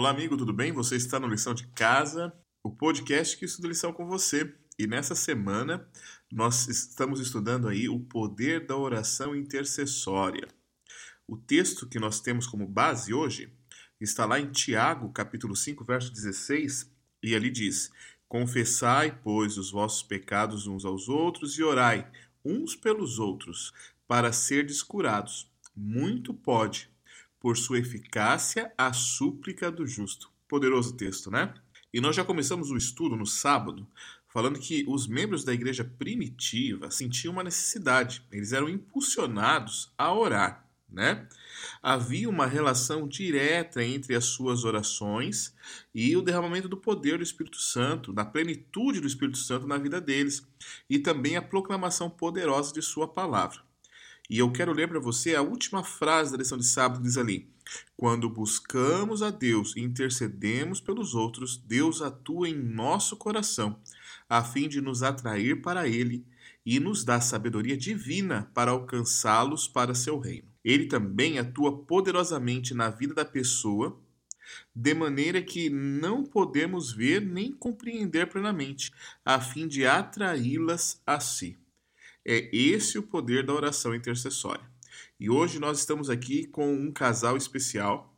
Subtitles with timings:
[0.00, 0.72] Olá, amigo, tudo bem?
[0.72, 2.32] Você está no Lição de Casa,
[2.64, 4.50] o podcast que estuda lição com você.
[4.78, 5.86] E nessa semana
[6.32, 10.48] nós estamos estudando aí o poder da oração intercessória.
[11.28, 13.52] O texto que nós temos como base hoje
[14.00, 16.90] está lá em Tiago, capítulo 5, verso 16,
[17.22, 17.92] e ali diz:
[18.26, 22.10] Confessai, pois, os vossos pecados uns aos outros e orai
[22.42, 23.70] uns pelos outros,
[24.08, 25.52] para serdes curados.
[25.76, 26.90] Muito pode
[27.40, 30.30] por sua eficácia a súplica do justo.
[30.46, 31.54] Poderoso texto, né?
[31.92, 33.86] E nós já começamos o estudo no sábado,
[34.28, 40.68] falando que os membros da igreja primitiva sentiam uma necessidade, eles eram impulsionados a orar,
[40.88, 41.26] né?
[41.82, 45.54] Havia uma relação direta entre as suas orações
[45.94, 50.00] e o derramamento do poder do Espírito Santo, da plenitude do Espírito Santo na vida
[50.00, 50.46] deles,
[50.88, 53.62] e também a proclamação poderosa de sua palavra.
[54.30, 57.16] E eu quero ler para você a última frase da lição de sábado, que diz
[57.16, 57.50] ali:
[57.96, 63.80] Quando buscamos a Deus e intercedemos pelos outros, Deus atua em nosso coração,
[64.28, 66.24] a fim de nos atrair para Ele
[66.64, 70.46] e nos dá sabedoria divina para alcançá-los para seu reino.
[70.64, 74.00] Ele também atua poderosamente na vida da pessoa,
[74.72, 78.92] de maneira que não podemos ver nem compreender plenamente,
[79.24, 81.59] a fim de atraí-las a si.
[82.26, 84.64] É esse o poder da oração intercessória.
[85.18, 88.10] E hoje nós estamos aqui com um casal especial.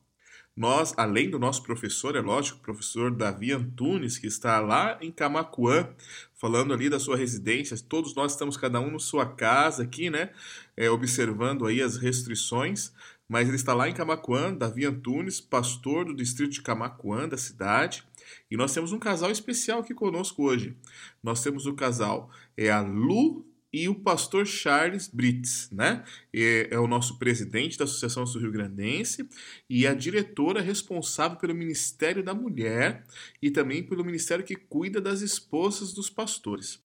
[0.55, 5.11] Nós, além do nosso professor, é lógico, o professor Davi Antunes, que está lá em
[5.11, 5.89] Camacuã,
[6.35, 7.77] falando ali da sua residência.
[7.89, 10.31] Todos nós estamos cada um na sua casa aqui, né?
[10.77, 12.93] É, observando aí as restrições.
[13.27, 18.05] Mas ele está lá em Camacuã, Davi Antunes, pastor do distrito de Camacuã, da cidade.
[18.51, 20.77] E nós temos um casal especial aqui conosco hoje.
[21.23, 26.05] Nós temos o casal, é a Lu e o pastor Charles Brits, né?
[26.33, 29.27] É, o nosso presidente da Associação Sul-Rio Grandense
[29.69, 33.05] e a diretora responsável pelo Ministério da Mulher
[33.41, 36.81] e também pelo ministério que cuida das esposas dos pastores.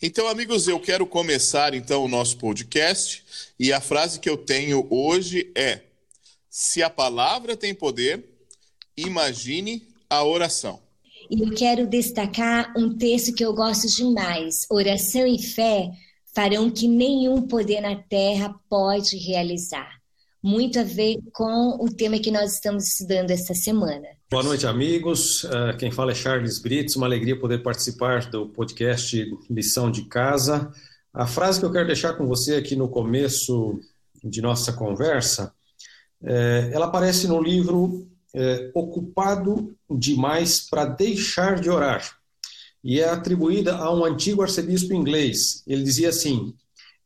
[0.00, 4.86] Então, amigos, eu quero começar então o nosso podcast e a frase que eu tenho
[4.88, 5.82] hoje é:
[6.48, 8.24] se a palavra tem poder,
[8.96, 10.80] imagine a oração.
[11.30, 14.66] E eu quero destacar um texto que eu gosto demais.
[14.70, 15.90] Oração e fé
[16.34, 19.98] farão que nenhum poder na terra pode realizar.
[20.42, 24.06] Muito a ver com o tema que nós estamos estudando esta semana.
[24.30, 25.44] Boa noite, amigos.
[25.44, 26.96] Uh, quem fala é Charles Brits.
[26.96, 30.70] Uma alegria poder participar do podcast Lição de Casa.
[31.12, 33.80] A frase que eu quero deixar com você aqui no começo
[34.22, 35.52] de nossa conversa,
[36.22, 42.18] é, ela aparece no livro é, ocupado demais para deixar de orar.
[42.82, 45.62] E é atribuída a um antigo arcebispo inglês.
[45.66, 46.54] Ele dizia assim: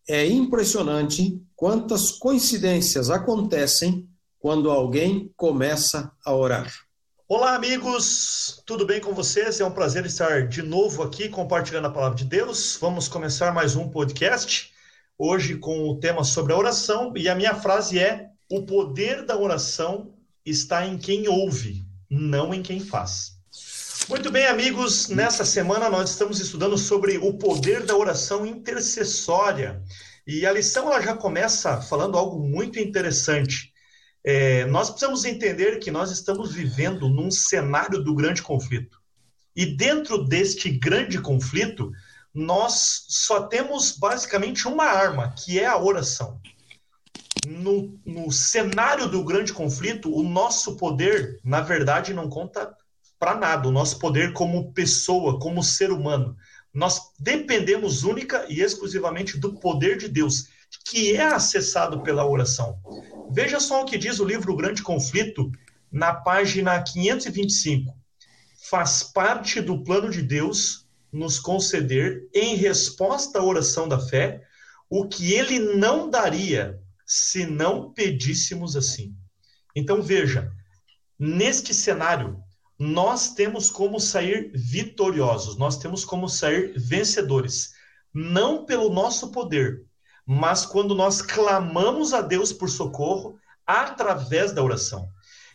[0.08, 6.72] é impressionante quantas coincidências acontecem quando alguém começa a orar.
[7.28, 9.60] Olá, amigos, tudo bem com vocês?
[9.60, 12.76] É um prazer estar de novo aqui compartilhando a palavra de Deus.
[12.78, 14.70] Vamos começar mais um podcast,
[15.16, 19.38] hoje com o tema sobre a oração, e a minha frase é: o poder da
[19.38, 20.12] oração
[20.44, 23.32] está em quem ouve, não em quem faz.
[24.08, 29.82] Muito bem, amigos, nessa semana nós estamos estudando sobre o poder da oração intercessória.
[30.26, 33.72] E a lição ela já começa falando algo muito interessante.
[34.24, 39.00] É, nós precisamos entender que nós estamos vivendo num cenário do grande conflito.
[39.54, 41.92] E dentro deste grande conflito,
[42.34, 46.40] nós só temos basicamente uma arma, que é a oração
[47.46, 52.74] no, no cenário do grande conflito, o nosso poder, na verdade, não conta
[53.18, 53.68] para nada.
[53.68, 56.36] O nosso poder como pessoa, como ser humano.
[56.72, 60.48] Nós dependemos única e exclusivamente do poder de Deus,
[60.84, 62.78] que é acessado pela oração.
[63.30, 65.50] Veja só o que diz o livro O Grande Conflito,
[65.90, 67.94] na página 525.
[68.70, 74.40] Faz parte do plano de Deus nos conceder, em resposta à oração da fé,
[74.88, 76.80] o que ele não daria
[77.14, 79.14] se não pedíssemos assim.
[79.76, 80.50] Então veja,
[81.18, 82.42] neste cenário,
[82.78, 87.74] nós temos como sair vitoriosos, nós temos como sair vencedores,
[88.14, 89.84] não pelo nosso poder,
[90.24, 95.06] mas quando nós clamamos a Deus por socorro através da oração.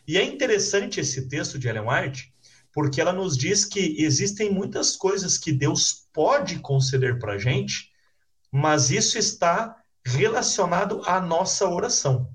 [0.06, 2.32] E é interessante esse texto de Ellen White,
[2.72, 7.90] porque ela nos diz que existem muitas coisas que Deus pode conceder para a gente,
[8.52, 9.77] mas isso está
[10.16, 12.30] relacionado à nossa oração.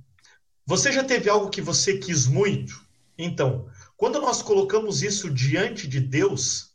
[0.65, 2.81] Você já teve algo que você quis muito?
[3.17, 3.67] Então,
[3.97, 6.71] quando nós colocamos isso diante de Deus,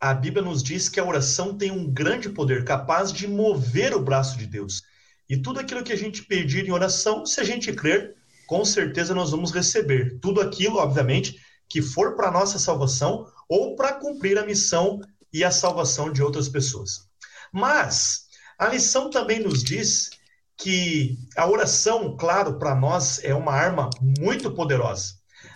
[0.00, 4.02] a Bíblia nos diz que a oração tem um grande poder, capaz de mover o
[4.02, 4.82] braço de Deus.
[5.28, 8.14] E tudo aquilo que a gente pedir em oração, se a gente crer,
[8.46, 10.18] com certeza nós vamos receber.
[10.20, 15.00] Tudo aquilo, obviamente, que for para nossa salvação ou para cumprir a missão
[15.32, 17.08] e a salvação de outras pessoas.
[17.52, 18.28] Mas
[18.58, 20.10] a lição também nos diz
[20.58, 23.88] que a oração, claro, para nós é uma arma
[24.18, 25.14] muito poderosa.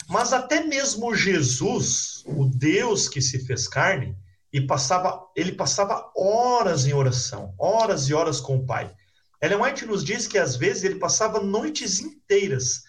[0.09, 4.17] Mas até mesmo Jesus, o Deus que se fez carne,
[4.53, 8.95] e passava, ele passava horas em oração, horas e horas com o Pai.
[9.41, 12.83] Ellen White nos diz que às vezes ele passava noites inteiras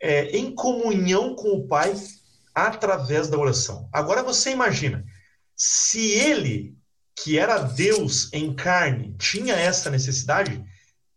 [0.00, 1.94] é, em comunhão com o Pai
[2.54, 3.88] através da oração.
[3.92, 5.04] Agora você imagina,
[5.56, 6.76] se ele,
[7.16, 10.62] que era Deus em carne, tinha essa necessidade,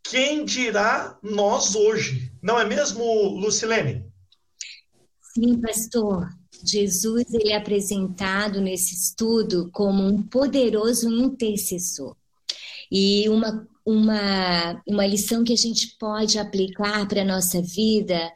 [0.03, 2.31] quem dirá nós hoje?
[2.41, 3.03] Não é mesmo,
[3.37, 4.05] Lucilene?
[5.33, 6.29] Sim, pastor.
[6.63, 12.15] Jesus ele é apresentado nesse estudo como um poderoso intercessor.
[12.91, 18.31] E uma, uma, uma lição que a gente pode aplicar para a nossa vida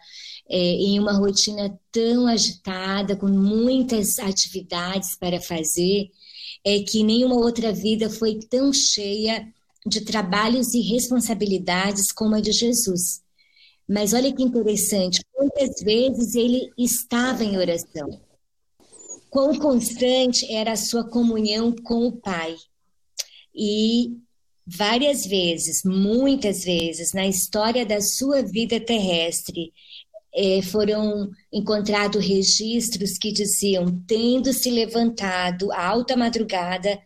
[0.49, 6.09] é, em uma rotina tão agitada, com muitas atividades para fazer,
[6.63, 9.47] é que nenhuma outra vida foi tão cheia
[9.85, 13.21] de trabalhos e responsabilidades como a de Jesus.
[13.87, 18.19] Mas olha que interessante, quantas vezes ele estava em oração.
[19.29, 22.55] Quão constante era a sua comunhão com o Pai.
[23.53, 24.17] E
[24.65, 29.71] várias vezes, muitas vezes, na história da sua vida terrestre,
[30.33, 36.99] é, foram encontrados registros que diziam, tendo se levantado à alta madrugada,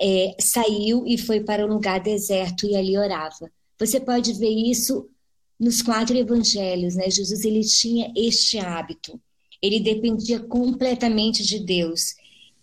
[0.00, 3.50] é, saiu e foi para um lugar deserto e ali orava.
[3.78, 5.08] Você pode ver isso
[5.58, 7.10] nos quatro evangelhos, né?
[7.10, 9.20] Jesus ele tinha este hábito.
[9.60, 12.14] Ele dependia completamente de Deus.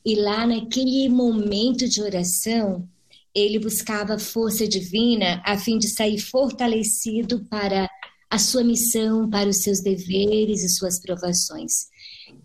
[0.05, 2.87] E lá naquele momento de oração,
[3.33, 7.89] ele buscava força divina a fim de sair fortalecido para
[8.29, 11.87] a sua missão, para os seus deveres e suas provações.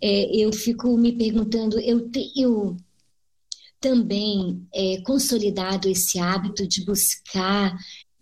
[0.01, 2.77] É, eu fico me perguntando, eu tenho
[3.81, 7.77] também é, consolidado esse hábito de buscar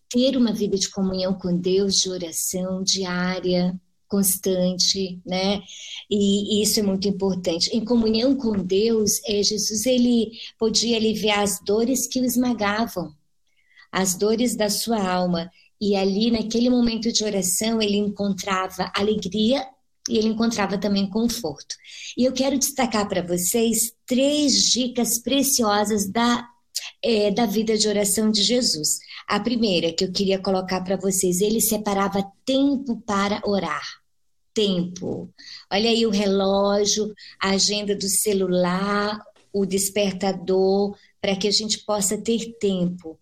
[0.09, 5.61] ter uma vida de comunhão com Deus, de oração diária, constante, né?
[6.11, 7.71] E, e, isso é muito importante.
[7.71, 13.15] Em comunhão com Deus, é, Jesus ele podia aliviar as dores que o esmagavam,
[13.91, 15.51] as dores da sua alma.
[15.81, 19.67] E ali, naquele momento de oração, ele encontrava alegria
[20.09, 21.75] e ele encontrava também conforto.
[22.17, 26.47] E eu quero destacar para vocês três dicas preciosas da,
[27.03, 28.99] é, da vida de oração de Jesus.
[29.29, 33.85] A primeira que eu queria colocar para vocês, ele separava tempo para orar.
[34.55, 35.29] Tempo.
[35.71, 37.13] Olha aí o relógio,
[37.43, 39.21] a agenda do celular,
[39.53, 43.19] o despertador, para que a gente possa ter tempo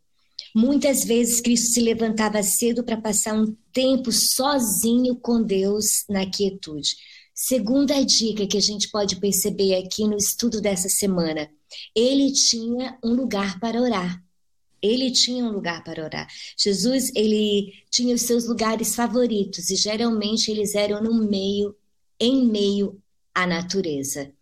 [0.55, 6.95] Muitas vezes Cristo se levantava cedo para passar um tempo sozinho com Deus na quietude.
[7.35, 11.51] Segunda dica que a gente pode perceber aqui no estudo dessa semana,
[11.93, 14.23] ele tinha um lugar para orar.
[14.81, 16.29] Ele tinha um lugar para orar.
[16.57, 21.75] Jesus, ele tinha os seus lugares favoritos e geralmente eles eram no meio,
[22.21, 23.03] em meio
[23.35, 24.33] à natureza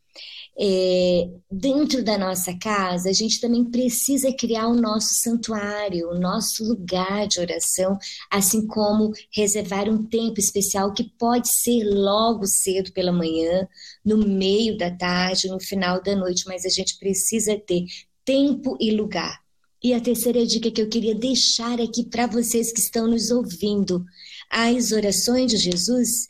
[0.59, 6.62] é, dentro da nossa casa, a gente também precisa criar o nosso santuário, o nosso
[6.64, 7.99] lugar de oração,
[8.30, 13.66] assim como reservar um tempo especial que pode ser logo cedo pela manhã,
[14.04, 17.87] no meio da tarde, no final da noite, mas a gente precisa ter
[18.25, 19.40] tempo e lugar.
[19.82, 24.04] E a terceira dica que eu queria deixar aqui para vocês que estão nos ouvindo:
[24.49, 26.28] as orações de Jesus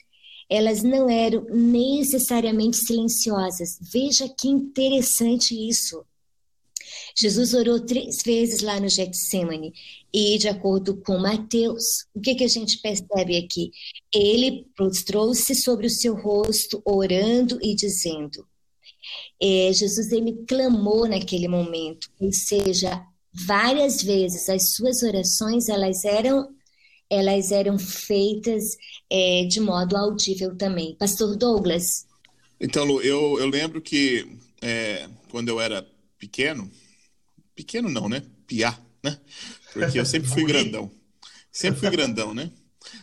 [0.48, 3.78] elas não eram necessariamente silenciosas.
[3.92, 6.04] Veja que interessante isso.
[7.16, 9.72] Jesus orou três vezes lá no Getsemane
[10.12, 11.84] e, de acordo com Mateus,
[12.14, 13.70] o que, que a gente percebe aqui?
[14.12, 18.46] Ele prostrou-se sobre o seu rosto, orando e dizendo.
[19.40, 26.48] É, Jesus ele clamou naquele momento, ou seja, várias vezes as suas orações elas eram
[27.12, 28.78] elas eram feitas
[29.10, 30.96] é, de modo audível também.
[30.96, 32.06] Pastor Douglas?
[32.58, 34.26] Então, Lu, eu, eu lembro que
[34.62, 35.86] é, quando eu era
[36.18, 36.70] pequeno,
[37.54, 38.22] pequeno não, né?
[38.46, 39.18] Piá, né?
[39.74, 40.90] Porque eu sempre fui grandão.
[41.52, 42.50] Sempre fui grandão, né?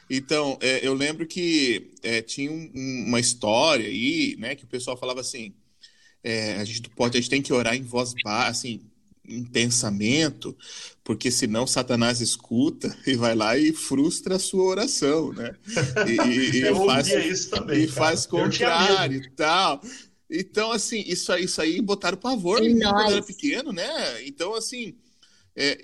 [0.09, 2.71] Então, é, eu lembro que é, tinha um,
[3.05, 4.55] uma história aí, né?
[4.55, 5.53] Que o pessoal falava assim,
[6.23, 8.88] é, a gente pode, a gente tem que orar em voz baixa, assim,
[9.29, 10.55] em pensamento,
[11.03, 15.55] porque senão Satanás escuta e vai lá e frustra a sua oração, né?
[16.07, 19.81] E, e, Eu faz, isso também, e faz contrário e tal.
[20.29, 24.23] Então, assim, isso, isso aí botaram pavor em quando era pequeno, né?
[24.27, 24.95] Então, assim,
[25.55, 25.77] é,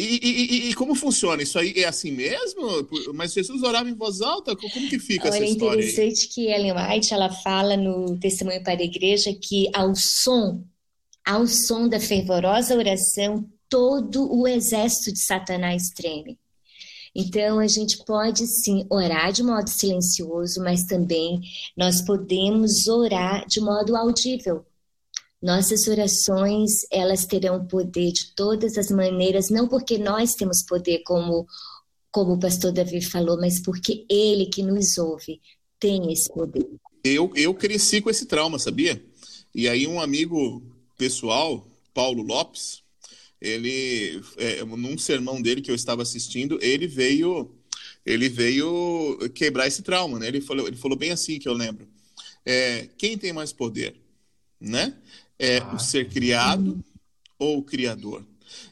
[0.00, 1.42] e, e, e, como funciona?
[1.42, 2.88] Isso aí é assim mesmo?
[3.14, 4.54] Mas Jesus orava em voz alta?
[4.54, 5.80] Como que fica Olha, essa história?
[5.80, 6.28] É interessante aí?
[6.28, 10.64] que Ellen White ela fala no Testemunho para a Igreja que ao som,
[11.28, 16.38] ao som da fervorosa oração, todo o exército de Satanás treme.
[17.14, 21.38] Então, a gente pode sim orar de modo silencioso, mas também
[21.76, 24.64] nós podemos orar de modo audível.
[25.42, 31.46] Nossas orações, elas terão poder de todas as maneiras, não porque nós temos poder, como,
[32.10, 35.42] como o pastor Davi falou, mas porque ele que nos ouve
[35.78, 36.66] tem esse poder.
[37.04, 39.04] Eu, eu cresci com esse trauma, sabia?
[39.54, 40.62] E aí um amigo
[40.98, 42.82] pessoal, Paulo Lopes,
[43.40, 47.54] ele, é, num sermão dele que eu estava assistindo, ele veio
[48.04, 50.28] ele veio quebrar esse trauma, né?
[50.28, 51.86] Ele falou, ele falou bem assim que eu lembro.
[52.44, 53.96] É, quem tem mais poder,
[54.58, 54.94] né?
[55.38, 55.74] é ah.
[55.74, 56.82] o ser criado
[57.38, 58.24] ou o criador.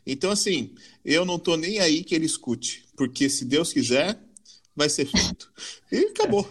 [0.07, 4.19] Então, assim, eu não estou nem aí que ele escute, porque se Deus quiser,
[4.75, 5.51] vai ser feito.
[5.93, 6.51] E acabou.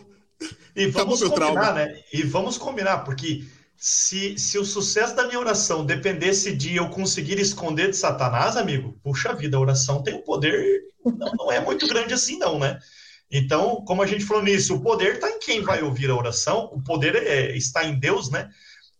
[0.75, 2.03] E vamos acabou combinar, né?
[2.13, 3.43] E vamos combinar, porque
[3.77, 8.97] se, se o sucesso da minha oração dependesse de eu conseguir esconder de Satanás, amigo,
[9.03, 12.79] puxa vida, a oração tem um poder, não, não é muito grande assim, não, né?
[13.29, 16.69] Então, como a gente falou nisso, o poder está em quem vai ouvir a oração,
[16.71, 18.49] o poder é, está em Deus, né?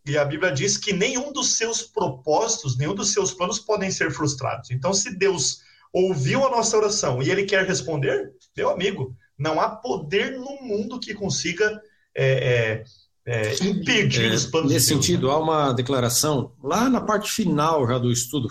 [0.06, 4.12] E a Bíblia diz que nenhum dos seus propósitos, nenhum dos seus planos podem ser
[4.12, 4.70] frustrados.
[4.72, 9.70] Então, se Deus ouviu a nossa oração e ele quer responder, meu amigo, não há
[9.70, 11.82] poder no mundo que consiga
[12.14, 12.84] é, é,
[13.26, 15.34] é, impedir é, os planos Nesse de Deus, sentido, né?
[15.34, 18.48] há uma declaração lá na parte final já do estudo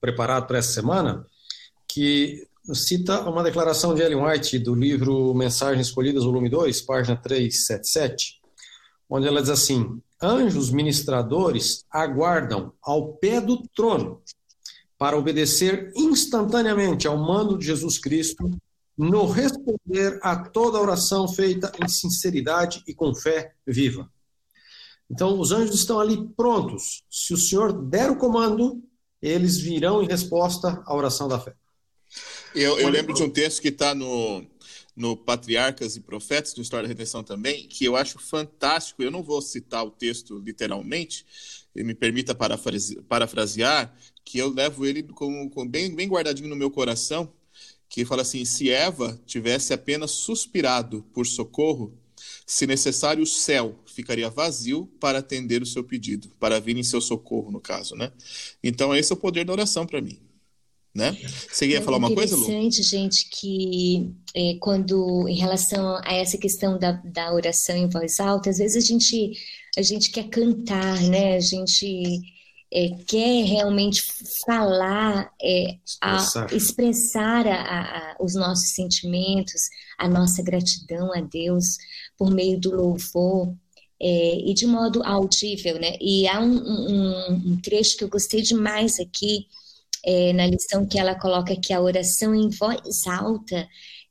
[0.00, 1.26] preparado para essa semana,
[1.88, 8.40] que cita uma declaração de Ellen White do livro Mensagens Escolhidas, volume 2, página 377,
[9.08, 14.22] onde ela diz assim: Anjos ministradores aguardam ao pé do trono
[14.98, 18.50] para obedecer instantaneamente ao mando de Jesus Cristo
[18.96, 24.10] no responder a toda oração feita em sinceridade e com fé viva.
[25.10, 27.02] Então, os anjos estão ali prontos.
[27.10, 28.82] Se o Senhor der o comando,
[29.20, 31.54] eles virão em resposta à oração da fé.
[32.54, 34.44] Eu, eu lembro de um texto que está no,
[34.94, 39.02] no Patriarcas e Profetas, do História da Redenção também, que eu acho fantástico.
[39.02, 41.24] Eu não vou citar o texto literalmente,
[41.74, 42.34] me permita
[43.08, 43.94] parafrasear,
[44.24, 47.32] que eu levo ele com, com bem, bem guardadinho no meu coração,
[47.92, 51.96] que fala assim: se Eva tivesse apenas suspirado por socorro,
[52.46, 57.00] se necessário o céu ficaria vazio para atender o seu pedido, para vir em seu
[57.00, 58.10] socorro, no caso, né?
[58.64, 60.18] Então esse é o poder da oração para mim
[60.94, 61.16] né?
[61.50, 62.42] Você ia é falar uma coisa, Lu?
[62.42, 68.20] interessante, gente, que é, quando, em relação a essa questão da, da oração em voz
[68.20, 69.32] alta, às vezes a gente,
[69.76, 71.36] a gente quer cantar, né?
[71.36, 72.20] A gente
[72.72, 74.02] é, quer realmente
[74.46, 79.60] falar, é, expressar, a, expressar a, a, os nossos sentimentos,
[79.98, 81.76] a nossa gratidão a Deus
[82.16, 83.54] por meio do louvor.
[84.04, 85.96] É, e de modo audível, né?
[86.00, 89.46] E há um, um, um trecho que eu gostei demais aqui,
[90.04, 93.68] é, na lição que ela coloca que a oração em voz alta,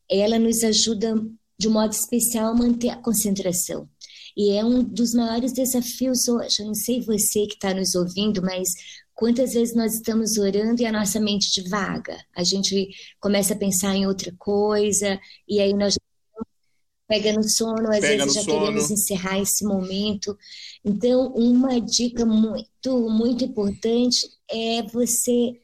[0.09, 1.15] ela nos ajuda
[1.59, 3.89] de modo especial a manter a concentração.
[4.35, 6.61] E é um dos maiores desafios hoje.
[6.61, 8.73] Eu não sei você que está nos ouvindo, mas
[9.13, 12.17] quantas vezes nós estamos orando e a nossa mente divaga?
[12.35, 15.97] A gente começa a pensar em outra coisa e aí nós
[17.07, 18.59] pega no sono, às pega vezes já sono.
[18.59, 20.37] queremos encerrar esse momento.
[20.83, 25.60] Então, uma dica muito, muito importante é você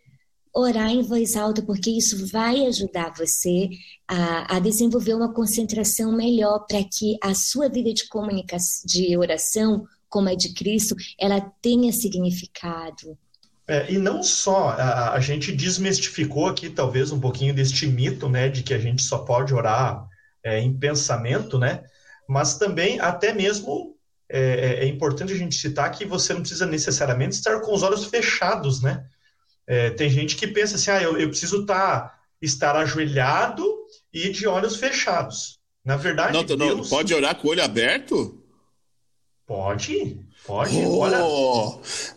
[0.57, 3.69] orar em voz alta, porque isso vai ajudar você
[4.07, 9.85] a, a desenvolver uma concentração melhor para que a sua vida de comunicação, de oração,
[10.09, 13.17] como a de Cristo, ela tenha significado.
[13.67, 18.47] É, e não só, a, a, gente desmistificou aqui talvez um pouquinho deste mito, né,
[18.47, 20.07] de que a gente só pode orar
[20.41, 21.83] é, em pensamento, né,
[22.27, 23.97] mas também até mesmo
[24.29, 27.83] é, é, é importante a gente citar que você não precisa necessariamente estar com os
[27.83, 29.05] olhos fechados, né,
[29.67, 33.65] é, tem gente que pensa assim, ah, eu, eu preciso tá, estar ajoelhado
[34.13, 35.59] e de olhos fechados.
[35.83, 36.59] Na verdade, não, Deus...
[36.59, 38.41] não pode orar com o olho aberto?
[39.45, 40.75] Pode, pode.
[40.77, 41.19] Oh, olha...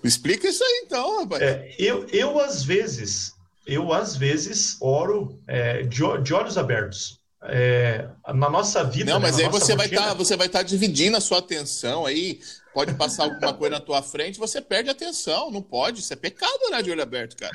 [0.03, 1.43] Me explica isso aí então, rapaz.
[1.43, 3.35] É, eu, eu, às vezes,
[3.67, 7.21] eu às vezes oro é, de, de olhos abertos.
[7.43, 9.11] É, na nossa vida.
[9.11, 11.39] Não, né, mas aí você vai estar tá, você vai estar tá dividindo a sua
[11.39, 12.39] atenção aí
[12.73, 15.51] pode passar alguma coisa na tua frente, você perde a atenção.
[15.51, 16.01] Não pode.
[16.01, 17.53] Isso é pecado orar de olho aberto, cara.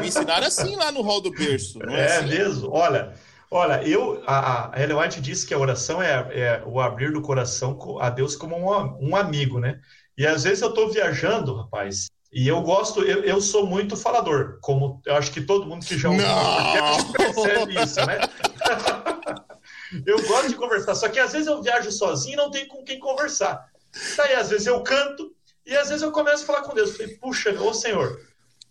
[0.00, 1.78] Me ensinaram assim lá no hall do berço.
[1.90, 2.28] é, é assim?
[2.28, 2.70] mesmo?
[2.72, 3.14] Olha,
[3.50, 7.22] olha, eu, a, a Ellen White disse que a oração é, é, o abrir do
[7.22, 9.80] coração a Deus como um, um amigo, né?
[10.16, 14.58] E às vezes eu estou viajando, rapaz, E eu gosto, eu, eu sou muito falador,
[14.60, 16.26] como eu acho que todo mundo que já ouviu
[17.16, 18.18] percebe isso, né?
[20.04, 22.82] eu gosto de conversar, só que às vezes eu viajo sozinho e não tenho com
[22.82, 23.67] quem conversar.
[24.16, 25.34] Daí às vezes eu canto
[25.66, 26.96] e às vezes eu começo a falar com Deus.
[26.96, 28.20] falei, puxa, ô Senhor,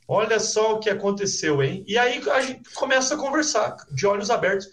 [0.08, 1.84] olha só o que aconteceu, hein?
[1.88, 4.68] E aí a gente começa a conversar, de olhos abertos.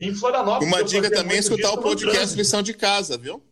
[0.00, 0.66] Em Florianópolis.
[0.66, 3.42] Uma dica também é escutar o podcast Lição de Casa, viu?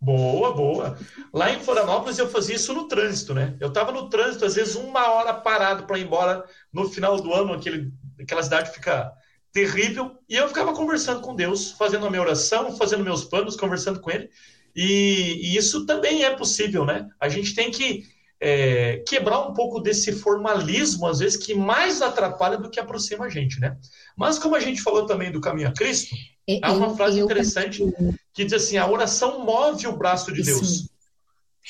[0.00, 0.98] Boa, boa.
[1.30, 3.54] Lá em Florianópolis eu fazia isso no trânsito, né?
[3.60, 6.42] Eu estava no trânsito, às vezes uma hora parado para ir embora
[6.72, 9.12] no final do ano, aquele, aquela cidade fica
[9.52, 14.00] terrível, e eu ficava conversando com Deus, fazendo a minha oração, fazendo meus planos, conversando
[14.00, 14.30] com Ele.
[14.74, 17.08] E, e isso também é possível, né?
[17.18, 18.04] A gente tem que
[18.40, 23.28] é, quebrar um pouco desse formalismo, às vezes, que mais atrapalha do que aproxima a
[23.28, 23.76] gente, né?
[24.16, 26.14] Mas como a gente falou também do caminho a Cristo,
[26.48, 28.14] é, há uma frase eu, interessante eu...
[28.32, 30.78] que diz assim: a oração move o braço de Deus.
[30.78, 30.86] Sim.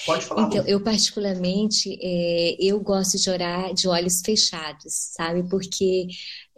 [0.07, 0.43] Pode falar.
[0.43, 5.43] Então, eu particularmente, é, eu gosto de orar de olhos fechados, sabe?
[5.49, 6.07] Porque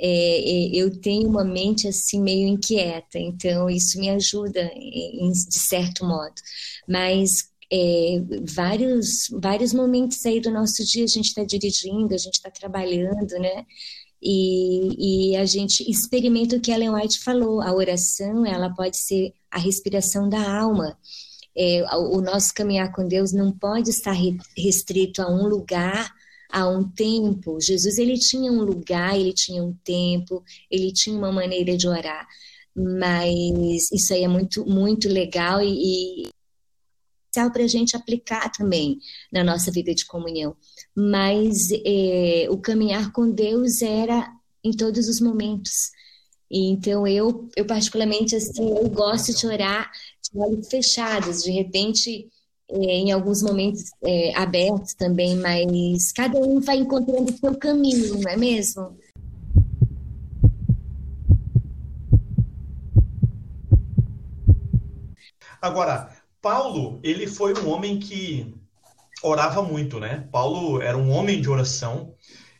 [0.02, 5.58] é, é eu tenho uma mente assim meio inquieta, então isso me ajuda em, de
[5.58, 6.34] certo modo.
[6.88, 8.20] Mas é,
[8.54, 13.30] vários, vários momentos aí do nosso dia a gente está dirigindo, a gente está trabalhando,
[13.38, 13.64] né?
[14.20, 19.32] E, e, a gente experimenta o que Ellen White falou, a oração ela pode ser
[19.50, 20.96] a respiração da alma.
[21.56, 24.14] É, o nosso caminhar com Deus não pode estar
[24.56, 26.14] restrito a um lugar,
[26.52, 27.58] a um tempo.
[27.60, 32.28] Jesus ele tinha um lugar, ele tinha um tempo, ele tinha uma maneira de orar.
[32.76, 36.28] Mas isso aí é muito muito legal e, e
[37.50, 38.98] para a gente aplicar também
[39.32, 40.54] na nossa vida de comunhão.
[40.94, 44.30] Mas é, o caminhar com Deus era
[44.62, 45.72] em todos os momentos.
[46.50, 49.90] Então eu, eu particularmente assim, eu gosto de orar
[50.22, 52.28] de olhos fechados, de repente
[52.72, 58.30] em alguns momentos é, abertos também, mas cada um vai encontrando o seu caminho, não
[58.30, 58.96] é mesmo?
[65.60, 68.52] Agora, Paulo, ele foi um homem que
[69.22, 70.26] orava muito, né?
[70.32, 72.14] Paulo era um homem de oração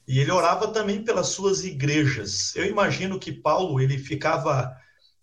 [0.07, 2.55] e ele orava também pelas suas igrejas.
[2.55, 4.72] Eu imagino que Paulo ele ficava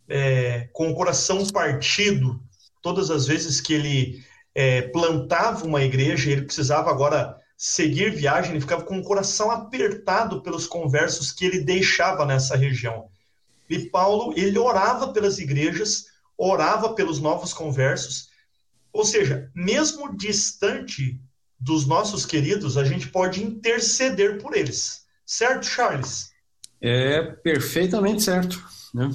[0.09, 2.43] é, com o coração partido
[2.81, 4.23] todas as vezes que ele
[4.59, 10.41] é, plantava uma igreja, ele precisava agora seguir viagem, ele ficava com o coração apertado
[10.41, 13.07] pelos conversos que ele deixava nessa região.
[13.69, 18.31] E Paulo, ele orava pelas igrejas, orava pelos novos conversos,
[18.91, 21.17] ou seja, mesmo distante
[21.57, 25.05] dos nossos queridos, a gente pode interceder por eles.
[25.25, 26.31] Certo, Charles?
[26.81, 28.61] É perfeitamente certo.
[28.93, 29.09] Né?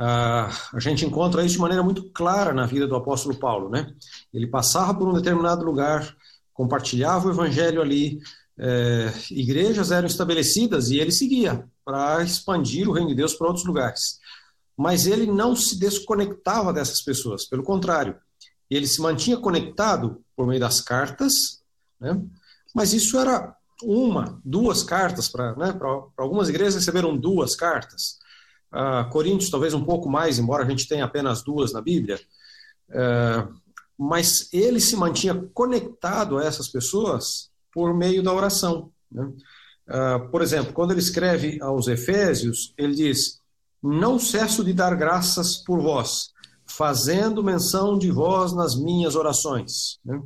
[0.00, 3.68] Ah, a gente encontra isso de maneira muito clara na vida do apóstolo Paulo.
[3.68, 3.92] Né?
[4.32, 6.14] Ele passava por um determinado lugar,
[6.54, 8.20] compartilhava o evangelho ali,
[8.56, 13.66] é, igrejas eram estabelecidas e ele seguia para expandir o reino de Deus para outros
[13.66, 14.20] lugares.
[14.76, 18.16] Mas ele não se desconectava dessas pessoas, pelo contrário,
[18.70, 21.32] ele se mantinha conectado por meio das cartas,
[22.00, 22.20] né?
[22.74, 25.76] mas isso era uma, duas cartas, para né?
[26.16, 28.18] algumas igrejas receberam duas cartas.
[28.72, 32.20] Uh, Coríntios, talvez um pouco mais, embora a gente tenha apenas duas na Bíblia.
[32.90, 33.54] Uh,
[33.98, 38.92] mas ele se mantinha conectado a essas pessoas por meio da oração.
[39.10, 39.24] Né?
[39.88, 43.40] Uh, por exemplo, quando ele escreve aos Efésios, ele diz:
[43.82, 46.30] Não cesso de dar graças por vós,
[46.66, 49.98] fazendo menção de vós nas minhas orações.
[50.04, 50.20] Né?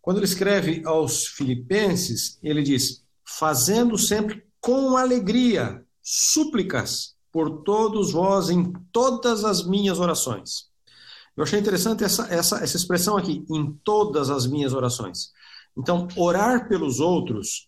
[0.00, 8.48] Quando ele escreve aos Filipenses, ele diz: fazendo sempre com alegria súplicas por todos vós
[8.48, 10.68] em todas as minhas orações.
[11.36, 15.32] Eu achei interessante essa, essa, essa expressão aqui, em todas as minhas orações.
[15.76, 17.66] Então, orar pelos outros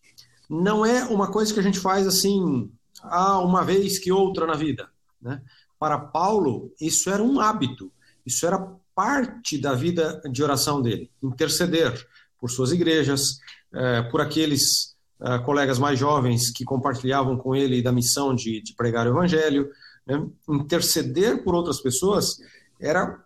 [0.48, 2.70] não é uma coisa que a gente faz assim,
[3.02, 4.88] ah, uma vez que outra na vida.
[5.20, 5.42] Né?
[5.80, 7.90] Para Paulo, isso era um hábito.
[8.24, 12.06] Isso era parte da vida de oração dele, interceder
[12.38, 13.40] por suas igrejas,
[13.74, 18.74] eh, por aqueles eh, colegas mais jovens que compartilhavam com ele da missão de, de
[18.74, 19.70] pregar o evangelho,
[20.06, 20.26] né?
[20.48, 22.38] interceder por outras pessoas
[22.80, 23.24] era,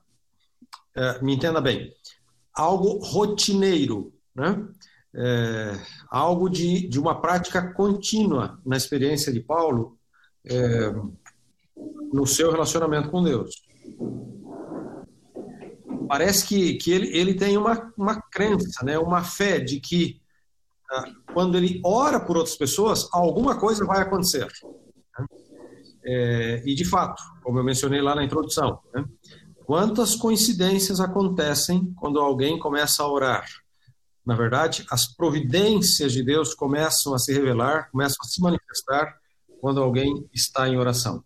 [0.97, 1.93] eh, me entenda bem,
[2.55, 4.67] algo rotineiro, né?
[5.13, 5.77] É,
[6.09, 9.99] algo de, de uma prática contínua na experiência de Paulo
[10.45, 10.95] é,
[12.13, 13.51] no seu relacionamento com Deus
[16.11, 20.20] parece que, que ele, ele tem uma, uma crença, né, uma fé de que uh,
[21.33, 24.47] quando ele ora por outras pessoas, alguma coisa vai acontecer.
[25.19, 25.27] Né?
[26.05, 29.05] É, e de fato, como eu mencionei lá na introdução, né,
[29.65, 33.45] quantas coincidências acontecem quando alguém começa a orar?
[34.25, 39.13] na verdade, as providências de Deus começam a se revelar, começam a se manifestar
[39.61, 41.25] quando alguém está em oração.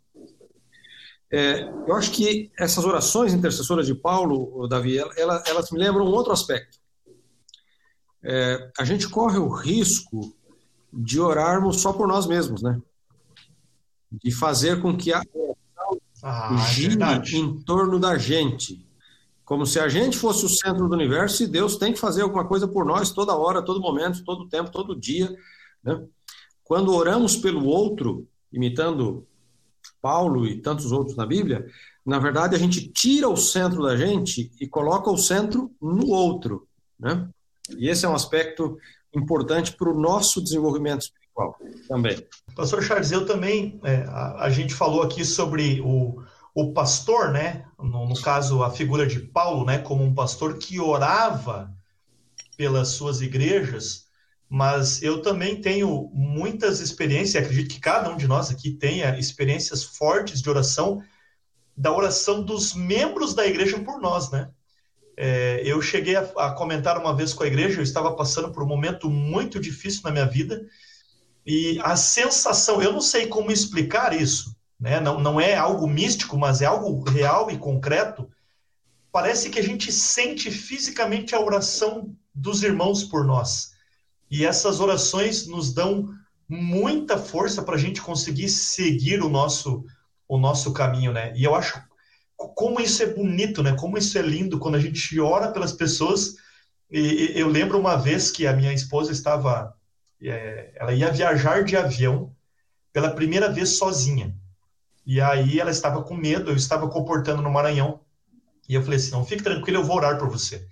[1.31, 6.13] É, eu acho que essas orações intercessoras de Paulo, Davi, elas, elas me lembram um
[6.13, 6.79] outro aspecto.
[8.25, 10.35] É, a gente corre o risco
[10.93, 12.81] de orarmos só por nós mesmos, né?
[14.11, 15.23] De fazer com que a
[16.23, 18.87] ah, gire é em torno da gente.
[19.45, 22.47] Como se a gente fosse o centro do universo e Deus tem que fazer alguma
[22.47, 25.31] coisa por nós toda hora, todo momento, todo tempo, todo dia.
[25.83, 26.03] Né?
[26.63, 29.27] Quando oramos pelo outro, imitando
[30.01, 31.67] Paulo e tantos outros na Bíblia,
[32.07, 36.67] na verdade a gente tira o centro da gente e coloca o centro no outro.
[36.99, 37.29] Né?
[37.71, 38.79] E esse é um aspecto
[39.15, 41.57] importante para o nosso desenvolvimento espiritual
[41.89, 42.27] também.
[42.55, 46.23] Pastor Charles, eu também, é, a, a, gente falou aqui sobre o,
[46.55, 47.65] o pastor, né?
[47.79, 49.79] No, no, caso, a figura de Paulo, né?
[49.79, 51.73] Como um pastor que orava
[52.57, 54.05] pelas suas igrejas,
[54.49, 59.83] mas eu também tenho muitas experiências, acredito que cada um de nós aqui tenha experiências
[59.83, 61.03] fortes de oração,
[61.77, 64.49] da oração dos membros da igreja por nós, né?
[65.17, 68.63] É, eu cheguei a, a, comentar uma vez com a igreja, eu estava passando por
[68.63, 70.67] um momento muito difícil na minha vida,
[71.47, 74.99] e a sensação, eu não sei como explicar isso, né?
[74.99, 78.29] não, não é algo místico, mas é algo real e concreto.
[79.13, 83.75] Parece que a gente sente fisicamente a oração dos irmãos por nós.
[84.31, 86.09] E essas orações nos dão
[86.49, 89.85] muita força para a gente conseguir seguir o nosso,
[90.27, 91.33] o nosso caminho, né?
[91.37, 91.81] E eu acho
[92.49, 93.75] como isso é bonito, né?
[93.75, 96.35] Como isso é lindo quando a gente ora pelas pessoas.
[96.91, 99.75] E, eu lembro uma vez que a minha esposa estava,
[100.23, 102.35] é, ela ia viajar de avião
[102.93, 104.35] pela primeira vez sozinha.
[105.07, 108.01] E aí ela estava com medo, eu estava comportando no Maranhão.
[108.69, 110.67] E eu falei assim: não, fique tranquilo, eu vou orar por você.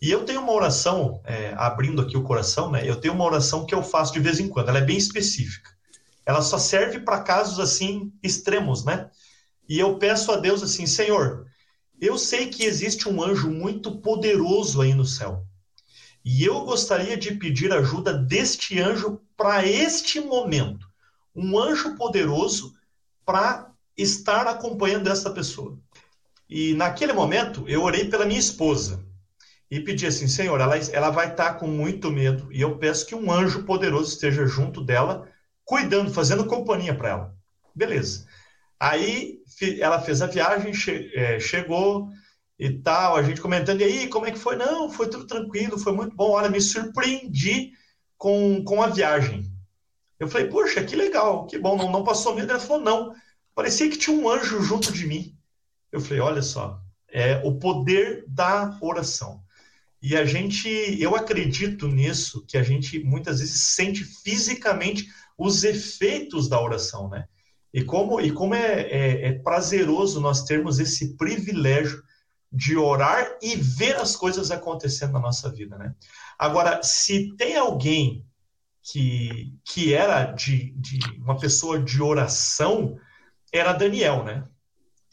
[0.00, 2.82] E eu tenho uma oração, é, abrindo aqui o coração, né?
[2.88, 5.70] Eu tenho uma oração que eu faço de vez em quando, ela é bem específica.
[6.26, 9.10] Ela só serve para casos assim extremos, né?
[9.68, 11.46] E eu peço a Deus assim: Senhor,
[12.00, 15.46] eu sei que existe um anjo muito poderoso aí no céu.
[16.24, 20.86] E eu gostaria de pedir ajuda deste anjo para este momento.
[21.34, 22.74] Um anjo poderoso
[23.24, 25.78] para estar acompanhando essa pessoa.
[26.48, 29.04] E naquele momento, eu orei pela minha esposa
[29.70, 33.14] e pedi assim: Senhor, ela, ela vai estar com muito medo e eu peço que
[33.14, 35.28] um anjo poderoso esteja junto dela,
[35.64, 37.34] cuidando, fazendo companhia para ela.
[37.74, 38.26] Beleza.
[38.78, 39.38] Aí
[39.80, 42.08] ela fez a viagem, che é, chegou
[42.58, 44.56] e tal, a gente comentando, e aí, como é que foi?
[44.56, 46.30] Não, foi tudo tranquilo, foi muito bom.
[46.32, 47.72] Olha, me surpreendi
[48.16, 49.50] com, com a viagem.
[50.18, 52.50] Eu falei, poxa, que legal, que bom, não, não passou medo.
[52.50, 53.14] Ela falou, não,
[53.54, 55.36] parecia que tinha um anjo junto de mim.
[55.90, 59.42] Eu falei, olha só, é o poder da oração.
[60.00, 60.68] E a gente,
[61.00, 67.26] eu acredito nisso, que a gente muitas vezes sente fisicamente os efeitos da oração, né?
[67.74, 72.00] E como, e como é, é, é prazeroso nós termos esse privilégio
[72.52, 75.92] de orar e ver as coisas acontecendo na nossa vida, né?
[76.38, 78.24] Agora, se tem alguém
[78.80, 82.96] que, que era de, de uma pessoa de oração,
[83.52, 84.44] era Daniel, né?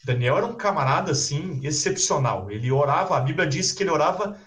[0.04, 2.48] Daniel era um camarada, assim, excepcional.
[2.48, 4.38] Ele orava, a Bíblia diz que ele orava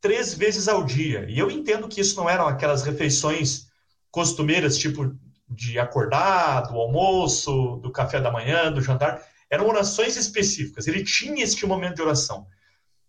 [0.00, 1.24] três vezes ao dia.
[1.28, 3.68] E eu entendo que isso não eram aquelas refeições
[4.10, 5.14] costumeiras, tipo
[5.50, 10.86] de acordar, do almoço, do café da manhã, do jantar, eram orações específicas.
[10.86, 12.46] Ele tinha este momento de oração.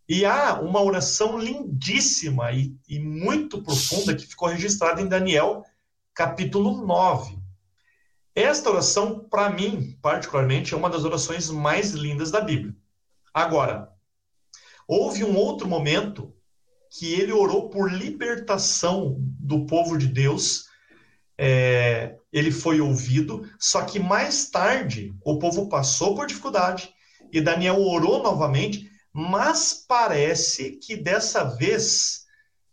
[0.09, 5.63] E há uma oração lindíssima e, e muito profunda que ficou registrada em Daniel,
[6.13, 7.39] capítulo 9.
[8.33, 12.75] Esta oração, para mim, particularmente, é uma das orações mais lindas da Bíblia.
[13.33, 13.89] Agora,
[14.87, 16.33] houve um outro momento
[16.89, 20.70] que ele orou por libertação do povo de Deus
[21.43, 26.93] é, ele foi ouvido, só que mais tarde o povo passou por dificuldade
[27.33, 32.25] e Daniel orou novamente, mas parece que dessa vez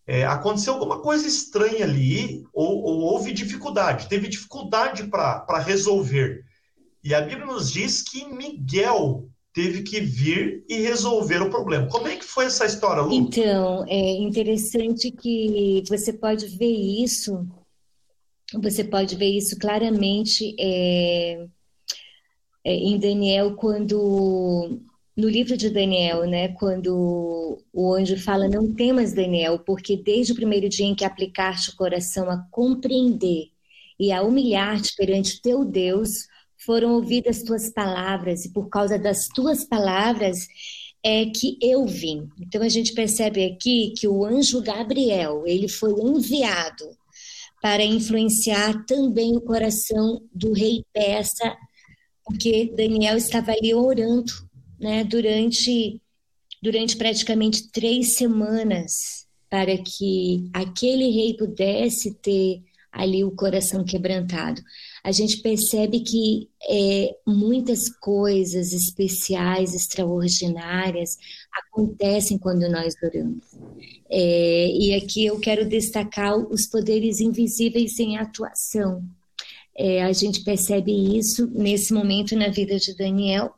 [0.07, 6.45] é, aconteceu alguma coisa estranha ali, ou, ou houve dificuldade, teve dificuldade para resolver.
[7.03, 11.89] E a Bíblia nos diz que Miguel teve que vir e resolver o problema.
[11.89, 13.15] Como é que foi essa história, Lu?
[13.15, 17.49] Então, é interessante que você pode ver isso
[18.55, 21.47] você pode ver isso claramente é,
[22.65, 24.81] é, em Daniel, quando
[25.17, 30.37] no livro de Daniel, né, quando o anjo fala: Não temas, Daniel, porque desde o
[30.37, 33.51] primeiro dia em que aplicaste o coração a compreender
[33.99, 39.65] e a humilhar-te perante teu Deus, foram ouvidas tuas palavras, e por causa das tuas
[39.65, 40.47] palavras
[41.03, 42.29] é que eu vim.
[42.41, 46.91] Então a gente percebe aqui que o anjo Gabriel, ele foi enviado
[47.61, 51.57] para influenciar também o coração do rei persa,
[52.25, 54.33] porque Daniel estava ali orando,
[54.79, 56.01] né, durante
[56.61, 64.61] durante praticamente três semanas para que aquele rei pudesse ter ali o coração quebrantado
[65.09, 71.17] a gente percebe que é, muitas coisas especiais, extraordinárias,
[71.51, 73.43] acontecem quando nós oramos.
[74.11, 79.03] É, e aqui eu quero destacar os poderes invisíveis em atuação.
[79.75, 83.55] É, a gente percebe isso nesse momento na vida de Daniel,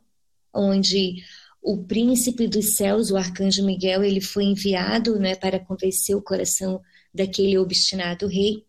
[0.53, 1.15] onde
[1.61, 6.79] o príncipe dos céus, o arcanjo Miguel, ele foi enviado né, para convencer o coração
[7.13, 8.63] daquele obstinado rei.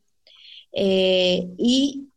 [0.75, 2.11] É, e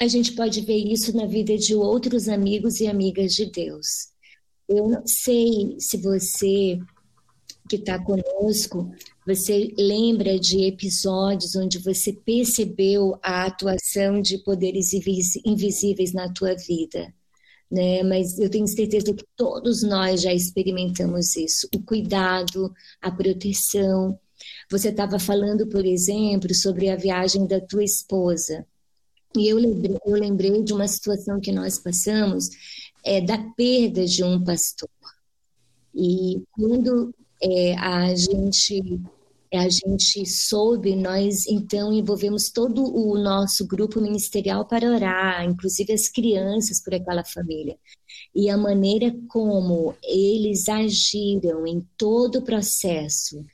[0.00, 4.08] a gente pode ver isso na vida de outros amigos e amigas de Deus.
[4.68, 6.78] Eu não sei se você
[7.68, 8.90] que está conosco,
[9.26, 14.92] você lembra de episódios onde você percebeu a atuação de poderes
[15.44, 17.12] invisíveis na tua vida,
[17.70, 18.02] né?
[18.02, 24.18] Mas eu tenho certeza que todos nós já experimentamos isso, o cuidado, a proteção.
[24.70, 28.66] Você estava falando, por exemplo, sobre a viagem da tua esposa.
[29.36, 32.48] E eu lembrei, eu lembrei de uma situação que nós passamos,
[33.04, 34.88] é, da perda de um pastor.
[35.94, 39.00] E quando é, a gente
[39.54, 46.08] a gente soube, nós então envolvemos todo o nosso grupo ministerial para orar, inclusive as
[46.08, 47.76] crianças por aquela família.
[48.34, 53.44] E a maneira como eles agiram em todo o processo,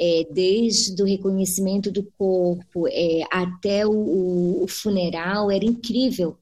[0.00, 6.36] é, desde o reconhecimento do corpo é, até o, o, funeral, era incrível.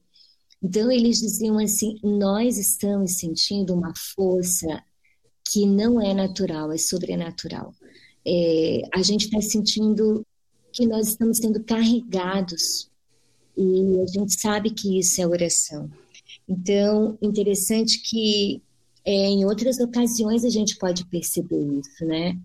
[0.61, 4.83] Então eles diziam assim: nós estamos sentindo uma força
[5.49, 7.73] que não é natural, é sobrenatural.
[8.27, 10.25] É, a gente está sentindo
[10.73, 12.89] que nós estamos sendo carregados
[13.55, 15.89] e a gente sabe que isso é oração.
[16.47, 18.61] Então, interessante que
[19.05, 22.37] é, em outras ocasiões a gente pode perceber isso, né?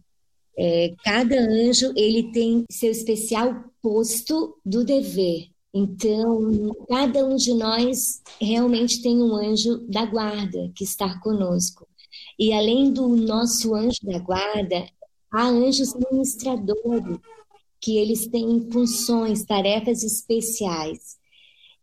[0.58, 5.48] É, cada anjo ele tem seu especial posto do dever.
[5.72, 11.86] Então, cada um de nós realmente tem um anjo da guarda que está conosco.
[12.38, 14.86] E além do nosso anjo da guarda,
[15.30, 17.18] há anjos ministradores
[17.80, 21.18] que eles têm funções, tarefas especiais.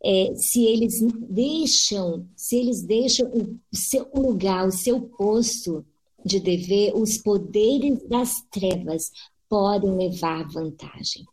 [0.04, 5.84] É, se eles deixam, se eles deixam o seu lugar, o seu posto
[6.28, 9.10] de dever, os poderes das trevas
[9.48, 11.24] podem levar vantagem.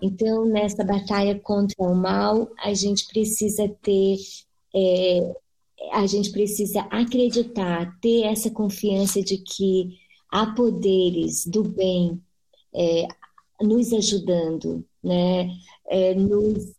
[0.00, 4.16] Então, nessa batalha contra o mal, a gente precisa ter,
[4.74, 5.34] é,
[5.92, 9.98] a gente precisa acreditar, ter essa confiança de que
[10.30, 12.22] há poderes do bem
[12.72, 13.08] é,
[13.60, 15.50] nos ajudando, né?
[15.88, 16.72] É, nos,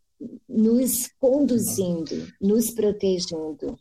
[0.47, 3.77] nos conduzindo, nos protegendo.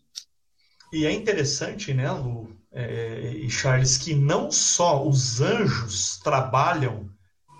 [0.92, 7.10] E é interessante, né, Lu, é, e Charles, que não só os anjos trabalham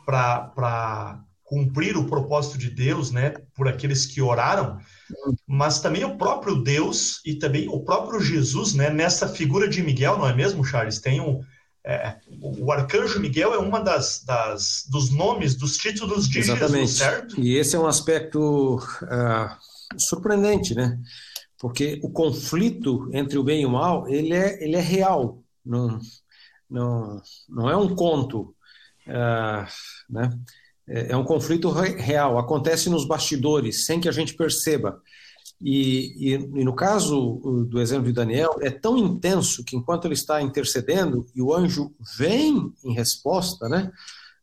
[0.07, 4.79] para cumprir o propósito de Deus, né, por aqueles que oraram,
[5.47, 10.19] mas também o próprio Deus e também o próprio Jesus, né, nessa figura de Miguel,
[10.19, 11.01] não é mesmo, Charles?
[11.01, 11.41] Tem um,
[11.85, 16.93] é, o arcanjo Miguel é uma das, das, dos nomes, dos títulos de Exatamente.
[16.93, 17.41] Jesus, certo?
[17.41, 20.97] E esse é um aspecto uh, surpreendente, né?
[21.59, 25.99] Porque o conflito entre o bem e o mal ele é, ele é real, não,
[26.71, 28.55] não, não é um conto,
[29.07, 29.67] uh,
[30.09, 30.31] né?
[30.87, 35.03] É, é um conflito real, acontece nos bastidores, sem que a gente perceba.
[35.61, 40.15] E, e, e, no caso do exemplo de Daniel, é tão intenso que enquanto ele
[40.15, 43.91] está intercedendo e o anjo vem em resposta, né,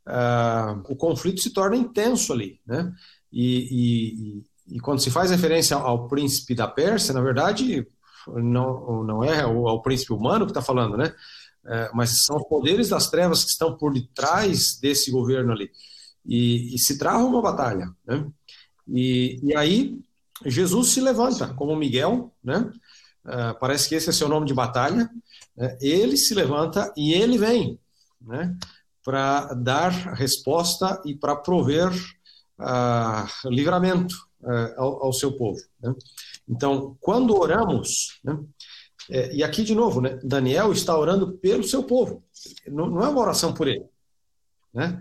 [0.07, 2.93] uh, o conflito se torna intenso ali, né,
[3.31, 4.43] e, e
[4.81, 7.87] quando se faz referência ao príncipe da Pérsia, na verdade,
[8.27, 11.13] não, não é ao príncipe humano que está falando, né?
[11.67, 15.71] É, mas são os poderes das trevas que estão por detrás desse governo ali.
[16.25, 18.25] E, e se trava uma batalha, né?
[18.87, 19.99] E, e, aí
[20.45, 22.71] Jesus se levanta, como Miguel, né?
[23.25, 25.09] É, parece que esse é seu nome de batalha.
[25.55, 25.77] Né?
[25.81, 27.79] Ele se levanta e ele vem,
[28.21, 28.55] né?
[29.03, 31.91] Para dar resposta e para prover
[32.59, 34.34] uh, livramento uh,
[34.77, 35.59] ao, ao, seu povo.
[35.81, 35.93] Né?
[36.47, 38.37] Então, quando oramos, né,
[39.09, 42.23] é, e aqui de novo, né, Daniel está orando pelo seu povo,
[42.67, 43.85] não, não é uma oração por ele.
[44.73, 44.99] Né?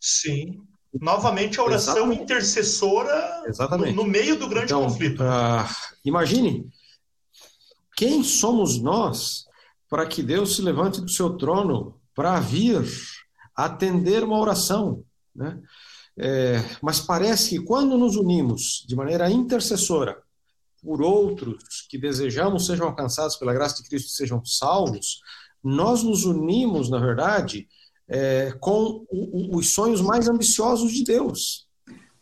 [0.00, 0.62] Sim.
[1.00, 2.22] Novamente a oração Exatamente.
[2.22, 3.94] intercessora Exatamente.
[3.94, 5.22] No, no, meio do grande então, conflito.
[5.22, 5.66] Uh,
[6.04, 6.70] imagine
[7.96, 9.46] quem somos nós
[9.88, 12.84] para que Deus se levante do seu trono para vir
[13.54, 15.04] atender uma oração.
[15.34, 15.60] Né?
[16.18, 20.16] É, mas parece que quando nos unimos de maneira intercessora
[20.82, 25.20] por outros que desejamos sejam alcançados pela graça de Cristo sejam salvos,
[25.62, 27.68] nós nos unimos, na verdade,
[28.08, 31.66] é, com o, o, os sonhos mais ambiciosos de Deus.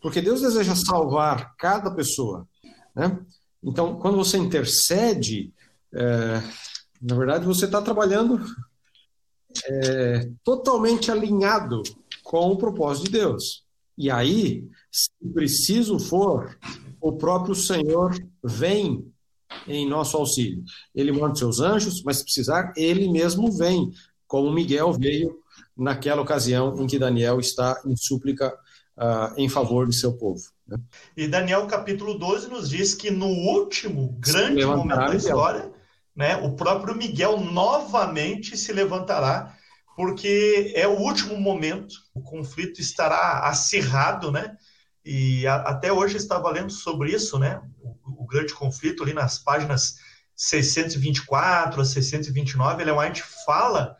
[0.00, 2.48] Porque Deus deseja salvar cada pessoa.
[2.94, 3.18] Né?
[3.62, 5.52] Então, quando você intercede,
[5.92, 6.42] é,
[7.00, 8.40] na verdade, você está trabalhando
[9.66, 11.82] é, totalmente alinhado
[12.22, 13.63] com o propósito de Deus.
[13.96, 16.58] E aí, se preciso for,
[17.00, 19.04] o próprio Senhor vem
[19.68, 20.62] em nosso auxílio.
[20.94, 23.92] Ele manda seus anjos, mas se precisar, ele mesmo vem,
[24.26, 25.38] como Miguel veio
[25.76, 28.52] naquela ocasião em que Daniel está em súplica
[28.96, 30.42] uh, em favor de seu povo.
[30.66, 30.78] Né?
[31.16, 35.72] E Daniel capítulo 12 nos diz que no último grande momento da história,
[36.14, 39.56] né, o próprio Miguel novamente se levantará,
[39.96, 44.56] porque é o último momento, o conflito estará acirrado, né?
[45.04, 47.62] E a, até hoje estava lendo sobre isso, né?
[47.80, 49.96] O, o, grande conflito ali nas páginas
[50.34, 53.96] 624 a 629, Ellen White fala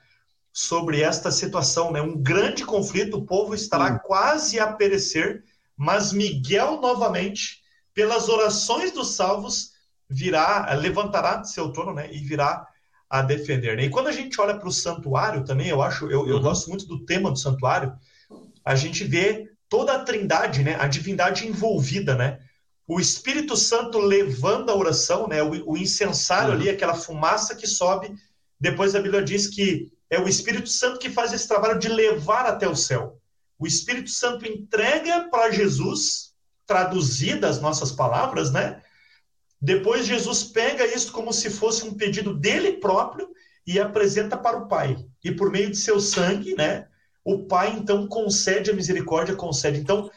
[0.52, 2.00] sobre esta situação, né?
[2.00, 5.44] Um grande conflito, o povo estará quase a perecer,
[5.76, 9.72] mas Miguel novamente, pelas orações dos salvos,
[10.08, 12.12] virá, levantará de seu trono, né?
[12.12, 12.66] E virá
[13.08, 13.76] a defender.
[13.76, 13.84] Né?
[13.84, 16.42] E quando a gente olha para o santuário também, eu acho, eu, eu uhum.
[16.42, 17.92] gosto muito do tema do santuário.
[18.64, 20.76] A gente vê toda a trindade, né?
[20.78, 22.38] A divindade envolvida, né?
[22.86, 25.42] O Espírito Santo levando a oração, né?
[25.42, 26.54] O, o incensário uhum.
[26.54, 28.14] ali, aquela fumaça que sobe.
[28.58, 32.46] Depois a Bíblia diz que é o Espírito Santo que faz esse trabalho de levar
[32.46, 33.18] até o céu.
[33.58, 36.32] O Espírito Santo entrega para Jesus,
[36.66, 38.82] traduzidas as nossas palavras, né?
[39.60, 43.28] Depois Jesus pega isso como se fosse um pedido dele próprio
[43.66, 44.96] e apresenta para o Pai.
[45.22, 46.86] E por meio de seu sangue, né?
[47.24, 49.80] O Pai então concede a misericórdia, concede.
[49.80, 50.10] Então,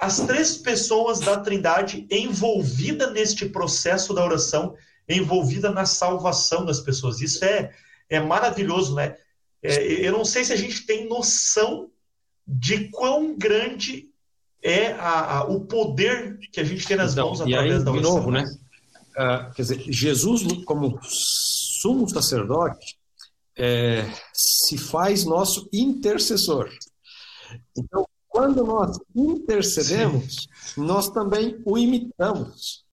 [0.00, 4.74] as três pessoas da Trindade envolvida neste processo da oração,
[5.06, 7.20] envolvida na salvação das pessoas.
[7.20, 7.70] Isso é
[8.12, 9.16] é maravilhoso, né?
[9.62, 11.90] É, eu não sei se a gente tem noção
[12.46, 14.11] de quão grande
[14.62, 17.90] é a, a, o poder que a gente tem nas então, mãos através aí, da
[17.90, 17.94] oração.
[17.94, 18.44] De novo, né?
[19.10, 22.96] Uh, quer dizer, Jesus, como sumo sacerdote,
[23.56, 26.70] é, se faz nosso intercessor.
[27.76, 30.86] Então, quando nós intercedemos, Sim.
[30.86, 32.84] nós também o imitamos.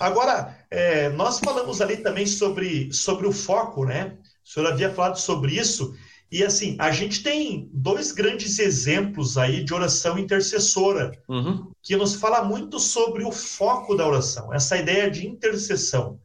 [0.00, 4.16] Agora, é, nós falamos ali também sobre, sobre o foco, né?
[4.48, 5.94] O senhor havia falado sobre isso.
[6.32, 11.70] E assim, a gente tem dois grandes exemplos aí de oração intercessora, uhum.
[11.82, 16.18] que nos fala muito sobre o foco da oração, essa ideia de intercessão.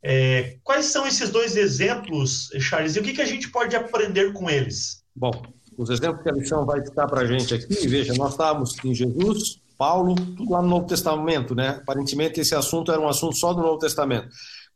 [0.00, 4.32] É, quais são esses dois exemplos, Charles, e o que, que a gente pode aprender
[4.32, 5.02] com eles?
[5.14, 5.32] Bom,
[5.76, 8.94] os exemplos que a lição vai citar para a gente aqui, veja, nós estávamos em
[8.94, 11.80] Jesus, Paulo, tudo lá no Novo Testamento, né?
[11.82, 14.28] Aparentemente esse assunto era um assunto só do Novo Testamento.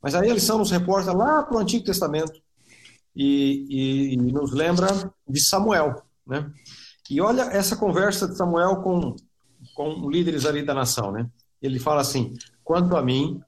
[0.03, 2.33] Mas aí a lição nos reporta lá para o Antigo Testamento
[3.19, 4.87] e, e, e, nos lembra
[5.29, 6.49] de Samuel, né?
[7.11, 9.17] E olha essa conversa de Samuel com,
[9.75, 11.29] com líderes ali da nação, né?
[11.61, 13.41] Ele fala assim: quanto a mim,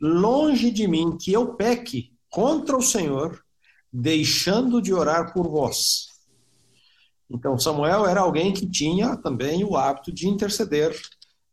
[0.00, 3.44] longe de mim que eu peque contra o Senhor,
[3.92, 6.08] deixando de orar por vós.
[7.28, 10.98] Então, Samuel era alguém que tinha também o hábito de interceder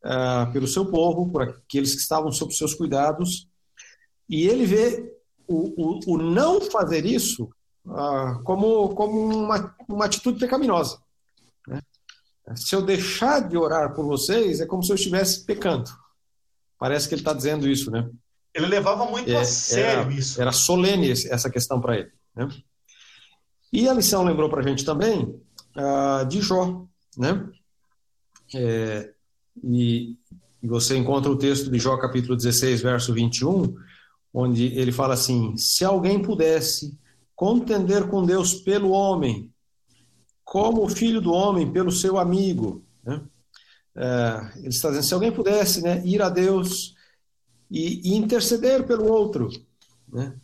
[0.05, 3.49] uh, pelo seu povo, por aqueles que estavam sob seus cuidados,
[4.29, 5.13] e ele vê
[5.45, 7.49] o, o, o não fazer isso
[7.86, 11.00] uh, como, como uma, uma atitude pecaminosa.
[11.67, 11.80] Né?
[12.56, 15.89] Se eu deixar de orar por vocês, é como se eu estivesse pecando.
[16.78, 18.10] Parece que ele está dizendo isso, né?
[18.54, 20.41] Ele levava muito é, a sério era, isso.
[20.41, 22.12] Era solene essa questão para ele.
[22.36, 22.48] Né?
[23.72, 25.24] E a lição lembrou para a gente também
[25.76, 26.86] uh, de Jó,
[27.18, 27.49] né?
[28.53, 29.12] É,
[29.64, 30.18] e,
[30.62, 33.76] e você encontra o texto de Jó, capítulo 16, verso 21,
[34.34, 36.97] onde ele fala assim: Se alguém pudesse
[37.36, 39.51] contender com Deus pelo homem,
[40.43, 43.21] como o filho do homem pelo seu amigo, né?
[43.95, 46.95] É, ele está dizendo: se alguém pudesse né, ir a Deus
[47.69, 49.49] e, e interceder pelo outro,
[50.07, 50.36] né?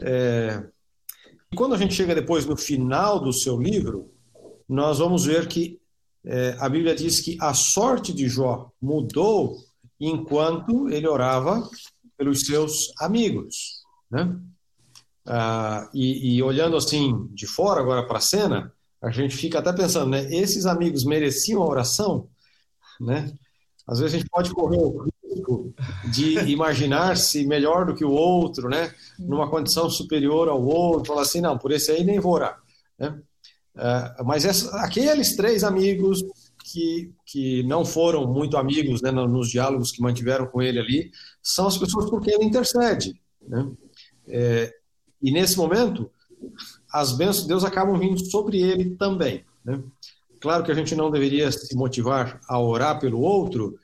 [0.00, 0.64] É,
[1.52, 4.10] e quando a gente chega depois no final do seu livro,
[4.68, 5.80] nós vamos ver que
[6.24, 9.56] é, a Bíblia diz que a sorte de Jó mudou
[10.00, 11.68] enquanto ele orava
[12.16, 14.36] pelos seus amigos, né?
[15.26, 18.72] Ah, e, e, olhando assim de fora agora para a cena,
[19.02, 20.26] a gente fica até pensando, né?
[20.34, 22.28] Esses amigos mereciam a oração,
[23.00, 23.32] né?
[23.86, 25.74] Às vezes a gente pode correr o risco
[26.10, 28.94] de imaginar-se melhor do que o outro, né?
[29.18, 32.58] Numa condição superior ao outro, falar assim, não, por esse aí nem vou orar.
[32.98, 33.18] Né?
[33.74, 36.22] Uh, mas essa, aqueles três amigos
[36.64, 41.10] que, que não foram muito amigos né, nos diálogos que mantiveram com ele ali,
[41.42, 43.20] são as pessoas por quem ele intercede.
[43.46, 43.70] Né?
[44.28, 44.72] É,
[45.24, 46.10] e nesse momento,
[46.92, 49.42] as bênçãos de Deus acabam vindo sobre ele também.
[49.64, 49.82] Né?
[50.38, 53.78] Claro que a gente não deveria se motivar a orar pelo outro,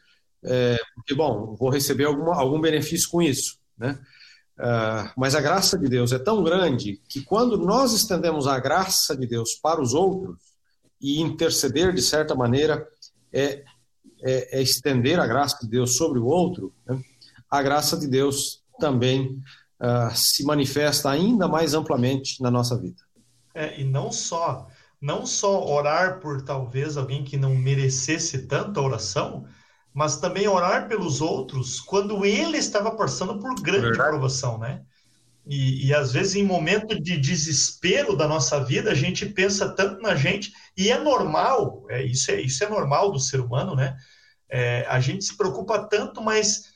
[0.45, 3.99] é, porque, bom, vou receber alguma, algum benefício com isso, né?
[4.59, 9.16] Uh, mas a graça de Deus é tão grande que quando nós estendemos a graça
[9.16, 10.36] de Deus para os outros
[11.01, 12.86] e interceder de certa maneira
[13.32, 13.64] é,
[14.22, 17.03] é, é estender a graça de Deus sobre o outro, né?
[17.51, 19.43] a graça de Deus também
[19.81, 23.03] uh, se manifesta ainda mais amplamente na nossa vida.
[23.55, 24.68] É, e não só
[25.01, 29.47] não só orar por talvez alguém que não merecesse tanta oração,
[29.95, 34.11] mas também orar pelos outros quando ele estava passando por grande Verdade.
[34.11, 34.83] provação, né?
[35.47, 40.01] E, e, às vezes em momento de desespero da nossa vida a gente pensa tanto
[40.03, 43.97] na gente e é normal, é isso é isso é normal do ser humano, né?
[44.51, 46.70] É, a gente se preocupa tanto, mas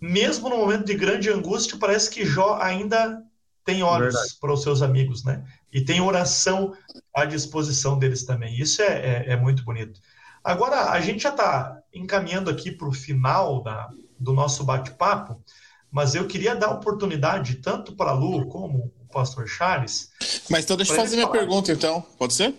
[0.00, 3.22] mesmo no momento de grande angústia parece que Jó ainda
[3.64, 4.36] tem olhos Verdade.
[4.40, 5.44] para os seus amigos, né?
[5.72, 6.74] E tem oração
[7.14, 8.58] à disposição deles também.
[8.58, 10.00] Isso é, é, é muito bonito.
[10.42, 15.42] Agora, a gente já está encaminhando aqui para o final da, do nosso bate-papo,
[15.90, 20.10] mas eu queria dar oportunidade tanto para a Lu como o pastor Charles.
[20.48, 21.38] Mas então deixa eu fazer minha falar.
[21.38, 22.00] pergunta, então.
[22.18, 22.54] Pode ser?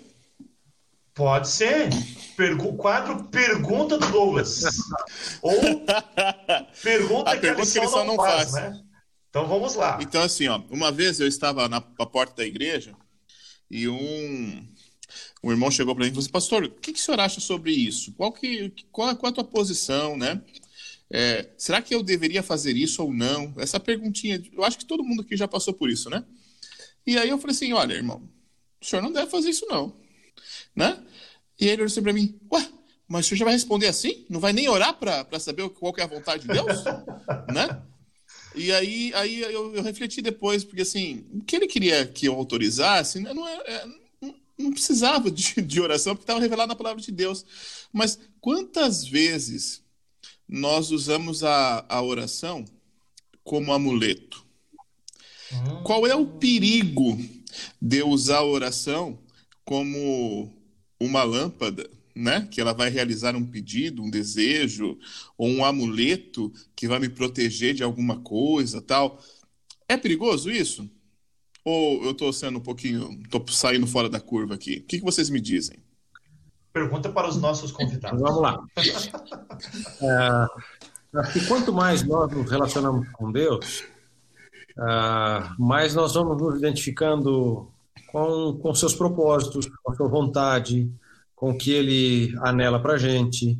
[1.13, 1.89] Pode ser.
[2.41, 4.63] Pergu quadro Pergunta do Douglas.
[5.43, 8.53] Ou Pergunta, a que, pergunta a que a lição não, faz, faz.
[8.53, 8.83] Né?
[9.29, 9.99] Então vamos lá.
[10.01, 12.95] Então, assim, ó, uma vez eu estava na, na porta da igreja
[13.69, 14.67] e um,
[15.43, 17.39] um irmão chegou para mim e falou assim, pastor, o que, que o senhor acha
[17.39, 18.11] sobre isso?
[18.13, 20.41] Qual, que, qual, qual a tua posição, né?
[21.11, 23.53] É, será que eu deveria fazer isso ou não?
[23.57, 26.25] Essa perguntinha, eu acho que todo mundo aqui já passou por isso, né?
[27.05, 28.27] E aí eu falei assim, olha, irmão,
[28.81, 29.95] o senhor não deve fazer isso não,
[30.75, 31.03] né?
[31.61, 32.67] E ele olhou assim para mim, ué,
[33.07, 34.25] mas o senhor já vai responder assim?
[34.27, 36.83] Não vai nem orar para saber qual é a vontade de Deus?
[37.53, 37.83] né?
[38.55, 42.33] E aí, aí eu, eu, refleti depois, porque assim, o que ele queria que eu
[42.33, 43.85] autorizasse não, é, é,
[44.57, 47.45] não precisava de, de oração, porque estava revelado na palavra de Deus.
[47.93, 49.83] Mas quantas vezes
[50.49, 52.65] nós usamos a, a oração
[53.43, 54.43] como amuleto?
[55.53, 55.83] Hum.
[55.83, 57.17] Qual é o perigo
[57.79, 59.19] de usar a oração
[59.63, 60.60] como
[61.05, 62.47] uma lâmpada né?
[62.51, 64.97] Que ela vai realizar um pedido, um desejo,
[65.37, 69.19] ou um amuleto que vai me proteger de alguma coisa, tal.
[69.87, 70.89] É perigoso isso?
[71.63, 74.77] Ou eu estou sendo um pouquinho, estou saindo fora da curva aqui?
[74.77, 75.77] O que, que vocês me dizem?
[76.73, 78.19] Pergunta para os nossos convidados.
[78.19, 78.63] Vamos lá.
[80.01, 83.81] é, acho que quanto mais nós nos relacionamos com Deus,
[84.77, 87.70] uh, mais nós vamos nos identificando
[88.11, 90.91] com, com seus propósitos, com a sua vontade,
[91.35, 93.59] com o que ele anela para a gente.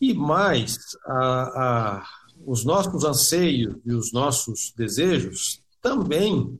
[0.00, 2.06] E mais, a, a,
[2.44, 6.58] os nossos anseios e os nossos desejos também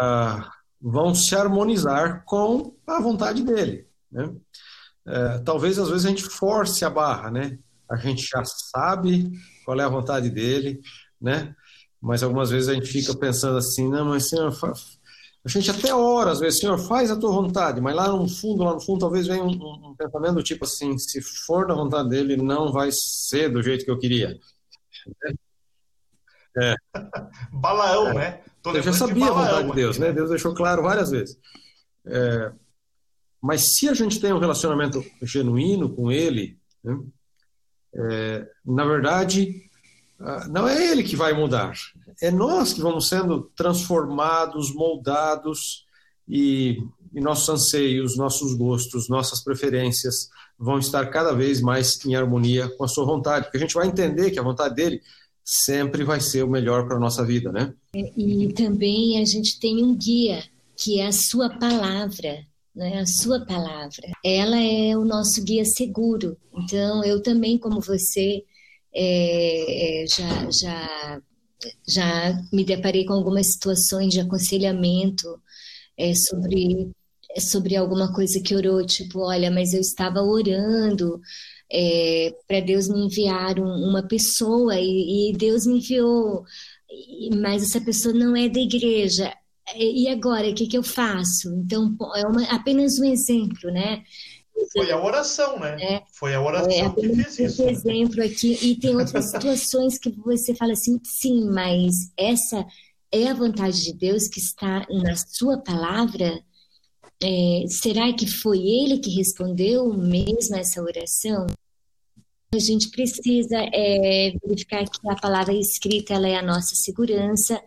[0.00, 0.50] a,
[0.80, 3.86] vão se harmonizar com a vontade dele.
[4.10, 4.34] Né?
[5.06, 7.58] É, talvez às vezes a gente force a barra, né?
[7.90, 9.32] A gente já sabe
[9.64, 10.80] qual é a vontade dele,
[11.18, 11.54] né?
[12.00, 14.52] Mas algumas vezes a gente fica pensando assim, não, mas senhor,
[15.44, 18.64] a gente até ora, às vezes, Senhor, faz a tua vontade, mas lá no fundo,
[18.64, 21.74] lá no fundo, talvez venha um, um, um pensamento do tipo assim, se for da
[21.74, 24.38] vontade dele, não vai ser do jeito que eu queria.
[26.60, 26.74] É.
[27.52, 28.14] Balaão, é.
[28.14, 28.40] né?
[28.62, 30.12] Tô eu já sabia a vontade de Deus, né?
[30.12, 31.38] Deus deixou claro várias vezes.
[32.04, 32.52] É,
[33.40, 36.98] mas se a gente tem um relacionamento genuíno com Ele, né?
[37.94, 39.67] é, na verdade,
[40.50, 41.74] não é ele que vai mudar,
[42.20, 45.86] é nós que vamos sendo transformados, moldados
[46.28, 46.78] e,
[47.14, 52.84] e, nossos anseios, nossos gostos, nossas preferências vão estar cada vez mais em harmonia com
[52.84, 55.00] a sua vontade, porque a gente vai entender que a vontade dele
[55.44, 57.72] sempre vai ser o melhor para a nossa vida, né?
[57.94, 60.44] É, e também a gente tem um guia,
[60.76, 62.44] que é a sua palavra,
[62.74, 63.00] né?
[63.00, 64.12] a sua palavra.
[64.22, 66.36] Ela é o nosso guia seguro.
[66.54, 68.44] Então, eu também, como você,
[68.94, 71.22] é, é, já, já,
[71.88, 75.40] já me deparei com algumas situações de aconselhamento
[75.96, 76.90] é, sobre,
[77.38, 81.20] sobre alguma coisa que orou, tipo, olha, mas eu estava orando
[81.70, 86.44] é, para Deus me enviar um, uma pessoa e, e Deus me enviou,
[87.40, 89.32] mas essa pessoa não é da igreja.
[89.76, 91.48] E agora, o que, que eu faço?
[91.62, 94.02] Então, é uma, apenas um exemplo, né?
[94.72, 95.76] Foi a oração, né?
[95.80, 97.64] É, foi a oração é, que fez isso.
[97.64, 97.72] Né?
[97.72, 98.58] exemplo aqui.
[98.62, 102.64] E tem outras situações que você fala assim, sim, mas essa
[103.12, 106.40] é a vontade de Deus que está na sua palavra?
[107.22, 111.46] É, será que foi ele que respondeu mesmo essa oração?
[112.52, 117.60] A gente precisa é, verificar que a palavra escrita ela é a nossa segurança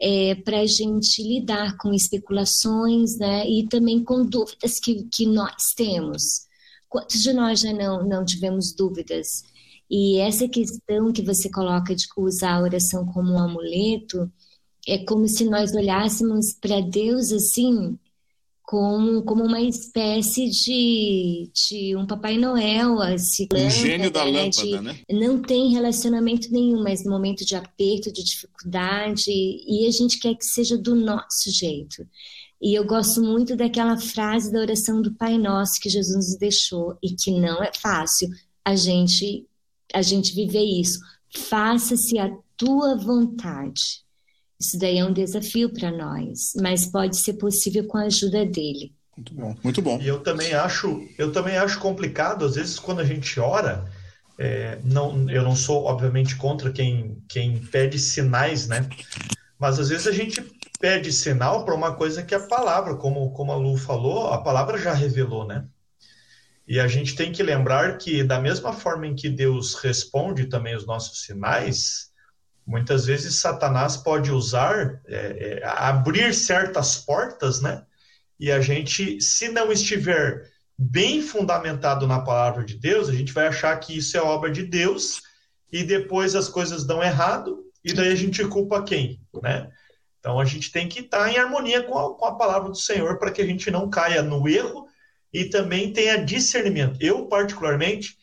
[0.00, 5.54] é, para a gente lidar com especulações né, e também com dúvidas que, que nós
[5.76, 6.46] temos.
[6.88, 9.42] Quantos de nós já não, não tivemos dúvidas?
[9.90, 14.30] E essa questão que você coloca de usar a oração como um amuleto,
[14.86, 17.98] é como se nós olhássemos para Deus assim,
[18.68, 24.66] como, como uma espécie de, de um Papai Noel, assim, um gênio da né, lâmpada,
[24.66, 25.00] de, né?
[25.10, 30.34] Não tem relacionamento nenhum, mas no momento de aperto, de dificuldade, e a gente quer
[30.34, 32.06] que seja do nosso jeito.
[32.60, 36.98] E eu gosto muito daquela frase da oração do Pai Nosso que Jesus nos deixou
[37.02, 38.28] e que não é fácil
[38.62, 39.46] a gente
[39.94, 40.98] a gente viver isso.
[41.34, 44.04] Faça-se a tua vontade.
[44.60, 48.92] Isso daí é um desafio para nós, mas pode ser possível com a ajuda dele.
[49.16, 49.98] Muito bom, muito bom.
[50.00, 53.84] E eu também acho, eu também acho complicado, às vezes, quando a gente ora,
[54.38, 58.88] é, não, eu não sou, obviamente, contra quem, quem pede sinais, né?
[59.58, 60.40] Mas às vezes a gente
[60.80, 64.78] pede sinal para uma coisa que a palavra, como, como a Lu falou, a palavra
[64.78, 65.64] já revelou, né?
[66.66, 70.76] E a gente tem que lembrar que, da mesma forma em que Deus responde também
[70.76, 72.07] os nossos sinais,
[72.68, 77.82] Muitas vezes Satanás pode usar, é, é, abrir certas portas, né?
[78.38, 80.46] E a gente, se não estiver
[80.76, 84.64] bem fundamentado na palavra de Deus, a gente vai achar que isso é obra de
[84.64, 85.22] Deus
[85.72, 89.70] e depois as coisas dão errado e daí a gente culpa quem, né?
[90.20, 93.18] Então a gente tem que estar em harmonia com a, com a palavra do Senhor
[93.18, 94.86] para que a gente não caia no erro
[95.32, 96.98] e também tenha discernimento.
[97.00, 98.17] Eu, particularmente,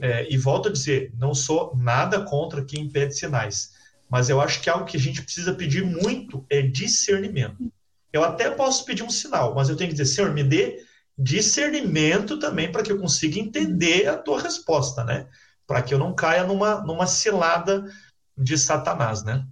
[0.00, 3.72] é, e volto a dizer, não sou nada contra quem pede sinais,
[4.10, 7.70] mas eu acho que algo que a gente precisa pedir muito é discernimento.
[8.12, 10.82] Eu até posso pedir um sinal, mas eu tenho que dizer, Senhor, me dê
[11.16, 15.26] discernimento também para que eu consiga entender a tua resposta, né?
[15.66, 17.84] Para que eu não caia numa, numa cilada
[18.36, 19.44] de Satanás, né?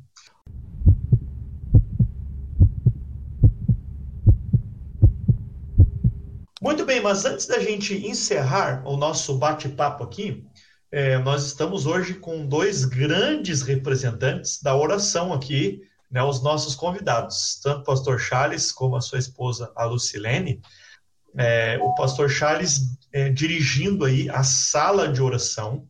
[6.66, 10.44] Muito bem, mas antes da gente encerrar o nosso bate-papo aqui,
[10.90, 17.60] é, nós estamos hoje com dois grandes representantes da oração aqui, né, os nossos convidados,
[17.62, 20.60] tanto o pastor Charles como a sua esposa, a Lucilene.
[21.38, 22.80] É, o pastor Charles
[23.12, 25.88] é, dirigindo aí a sala de oração,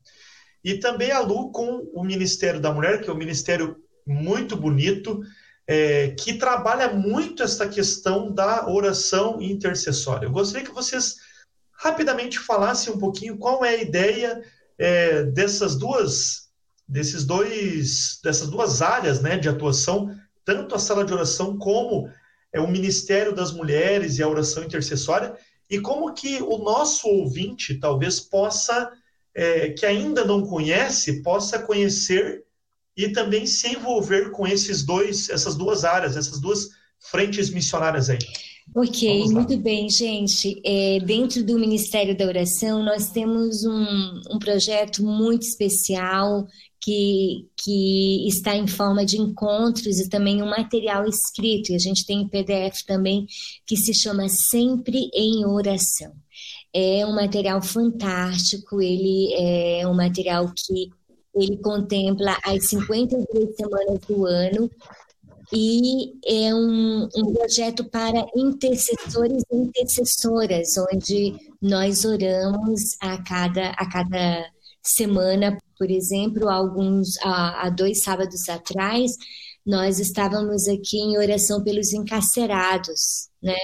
[0.62, 5.22] e também a Lu com o Ministério da Mulher, que é um ministério muito bonito,
[5.66, 10.26] é, que trabalha muito essa questão da oração intercessória.
[10.26, 11.16] Eu gostaria que vocês
[11.72, 14.42] rapidamente falassem um pouquinho qual é a ideia
[14.78, 16.48] é, dessas duas,
[16.88, 20.14] desses dois, dessas duas áreas, né, de atuação,
[20.44, 22.08] tanto a sala de oração como
[22.52, 25.36] é, o Ministério das Mulheres e a oração intercessória,
[25.68, 28.90] e como que o nosso ouvinte talvez possa,
[29.34, 32.45] é, que ainda não conhece, possa conhecer
[32.96, 36.68] e também se envolver com esses dois, essas duas áreas, essas duas
[36.98, 38.18] frentes missionárias aí.
[38.74, 40.60] Ok, muito bem, gente.
[40.64, 46.46] É, dentro do Ministério da Oração, nós temos um, um projeto muito especial
[46.80, 51.70] que, que está em forma de encontros e também um material escrito.
[51.70, 53.26] E a gente tem um PDF também
[53.66, 56.12] que se chama Sempre em Oração.
[56.74, 60.90] É um material fantástico, ele é um material que
[61.36, 64.70] ele contempla as 52 semanas do ano
[65.52, 73.88] e é um, um projeto para intercessores e intercessoras, onde nós oramos a cada, a
[73.90, 74.44] cada
[74.82, 79.12] semana, por exemplo, alguns há, dois sábados atrás,
[79.64, 83.56] nós estávamos aqui em oração pelos encarcerados, né?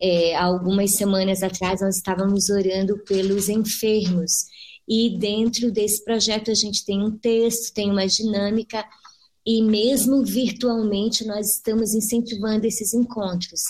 [0.00, 4.46] É, algumas semanas atrás nós estávamos orando pelos enfermos.
[4.88, 8.84] E dentro desse projeto a gente tem um texto, tem uma dinâmica,
[9.46, 13.60] e mesmo virtualmente nós estamos incentivando esses encontros.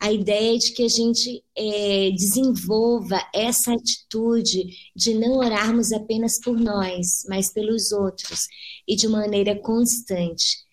[0.00, 6.40] A ideia é de que a gente é, desenvolva essa atitude de não orarmos apenas
[6.40, 8.40] por nós, mas pelos outros,
[8.86, 10.64] e de maneira constante.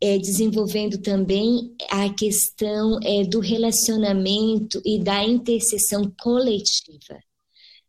[0.00, 7.18] É, desenvolvendo também a questão é, do relacionamento e da intercessão coletiva,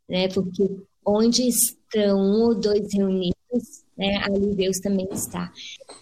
[0.08, 0.30] né?
[0.30, 0.64] Porque
[1.06, 3.36] onde estão um ou dois reunidos,
[3.97, 5.51] né, ali Deus também está.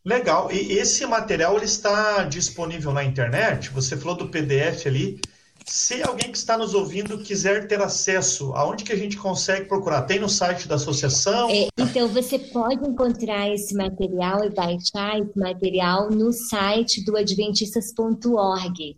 [0.03, 0.51] Legal.
[0.51, 3.69] E esse material ele está disponível na internet?
[3.69, 5.19] Você falou do PDF ali.
[5.65, 10.01] se alguém que está nos ouvindo quiser ter acesso, aonde que a gente consegue procurar?
[10.01, 11.49] Tem no site da associação?
[11.49, 18.97] É, então, você pode encontrar esse material e baixar esse material no site do adventistas.org.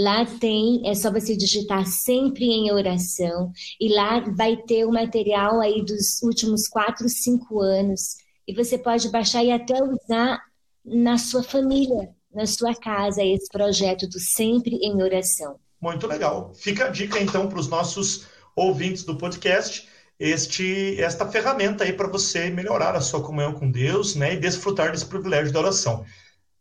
[0.00, 5.60] Lá tem, é só você digitar sempre em oração, e lá vai ter o material
[5.60, 8.14] aí dos últimos quatro, cinco anos,
[8.46, 10.40] e você pode baixar e até usar
[10.84, 15.56] na sua família, na sua casa, esse projeto do Sempre em Oração.
[15.82, 16.52] Muito legal.
[16.54, 22.06] Fica a dica então para os nossos ouvintes do podcast este esta ferramenta aí para
[22.06, 26.04] você melhorar a sua comunhão com Deus, né, e desfrutar desse privilégio da oração.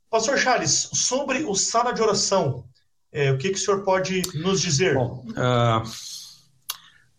[0.10, 2.66] Pastor Charles, sobre o sala de oração,
[3.12, 4.96] é, o que, que o senhor pode nos dizer?
[4.96, 5.84] Bom, uh,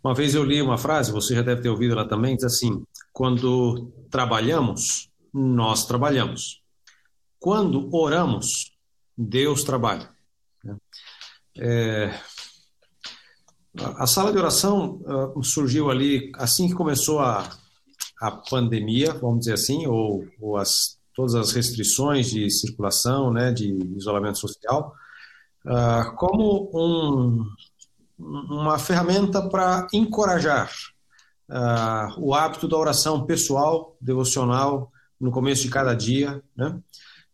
[0.02, 2.82] uma vez eu li uma frase, você já deve ter ouvido ela também, diz assim:
[3.12, 6.62] quando trabalhamos, nós trabalhamos.
[7.38, 8.72] Quando oramos,
[9.16, 10.08] Deus trabalha.
[11.56, 12.14] É,
[13.76, 15.00] a sala de oração
[15.34, 17.48] uh, surgiu ali assim que começou a,
[18.20, 23.76] a pandemia, vamos dizer assim, ou, ou as, todas as restrições de circulação, né, de
[23.96, 24.94] isolamento social,
[25.66, 27.44] uh, como um,
[28.18, 30.70] uma ferramenta para encorajar
[31.48, 36.42] uh, o hábito da oração pessoal, devocional, no começo de cada dia.
[36.56, 36.78] Né?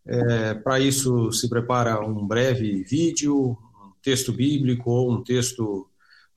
[0.07, 5.89] É, para isso se prepara um breve vídeo, um texto bíblico ou um texto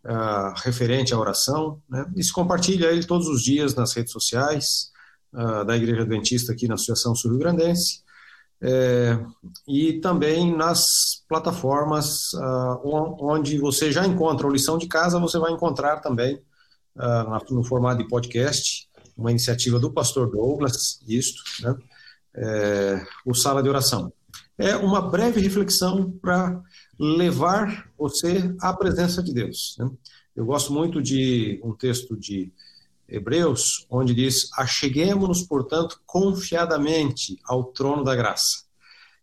[0.05, 2.05] uh, referente à oração, né?
[2.15, 4.91] e se compartilha ele todos os dias nas redes sociais
[5.33, 8.03] uh, da Igreja Adventista aqui na Associação Sul-Rio-Grandense,
[8.61, 9.19] é,
[9.67, 10.83] e também nas
[11.29, 12.81] plataformas uh,
[13.19, 16.41] onde você já encontra a lição de casa, você vai encontrar também
[16.95, 21.75] uh, no formato de podcast, uma iniciativa do pastor Douglas, isto, né?
[22.37, 24.13] é, o Sala de Oração.
[24.57, 26.61] É uma breve reflexão para
[26.99, 29.75] levar você à presença de Deus.
[29.77, 29.89] Né?
[30.35, 32.51] Eu gosto muito de um texto de
[33.07, 38.63] Hebreus, onde diz: Acheguemos-nos, portanto, confiadamente ao trono da graça.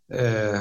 [0.09, 0.61] É,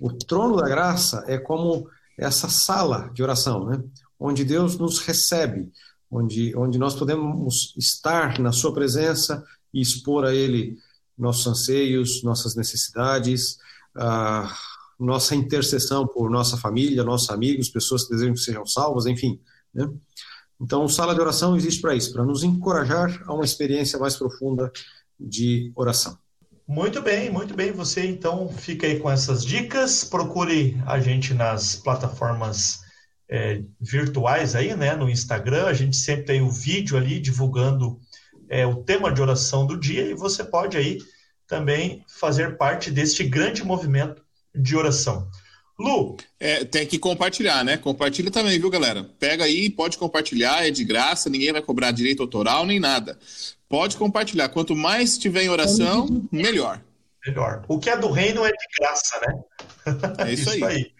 [0.00, 3.82] o trono da graça é como essa sala de oração, né?
[4.18, 5.72] onde Deus nos recebe,
[6.10, 10.78] onde, onde nós podemos estar na Sua presença e expor a Ele
[11.16, 13.58] nossos anseios, nossas necessidades,
[13.94, 14.52] a
[14.98, 19.40] nossa intercessão por nossa família, nossos amigos, pessoas que desejam que sejam salvas, enfim.
[19.74, 19.88] Né?
[20.62, 24.70] Então, sala de oração existe para isso, para nos encorajar a uma experiência mais profunda
[25.18, 26.16] de oração.
[26.68, 27.72] Muito bem, muito bem.
[27.72, 30.04] Você então fica aí com essas dicas.
[30.04, 32.78] Procure a gente nas plataformas
[33.28, 34.94] é, virtuais aí, né?
[34.94, 37.98] No Instagram, a gente sempre tem o vídeo ali divulgando
[38.48, 40.98] é, o tema de oração do dia e você pode aí
[41.48, 44.22] também fazer parte deste grande movimento
[44.54, 45.28] de oração.
[45.82, 46.16] Lu.
[46.38, 47.76] É, tem que compartilhar, né?
[47.76, 49.04] Compartilha também, viu, galera?
[49.18, 53.18] Pega aí, pode compartilhar, é de graça, ninguém vai cobrar direito autoral nem nada.
[53.68, 54.48] Pode compartilhar.
[54.50, 56.80] Quanto mais tiver em oração, melhor.
[57.26, 57.64] Melhor.
[57.66, 59.40] O que é do reino é de graça, né?
[60.26, 60.74] É isso, isso aí.
[60.74, 60.92] aí.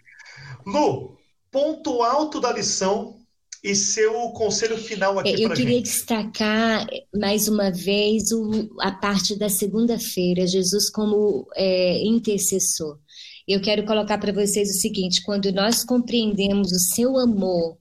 [0.65, 1.17] Lu,
[1.49, 3.17] ponto alto da lição
[3.63, 5.83] e seu conselho final aqui Eu queria gente.
[5.83, 12.99] destacar mais uma vez o, a parte da segunda-feira, Jesus como é, intercessor.
[13.47, 17.77] Eu quero colocar para vocês o seguinte: quando nós compreendemos o seu amor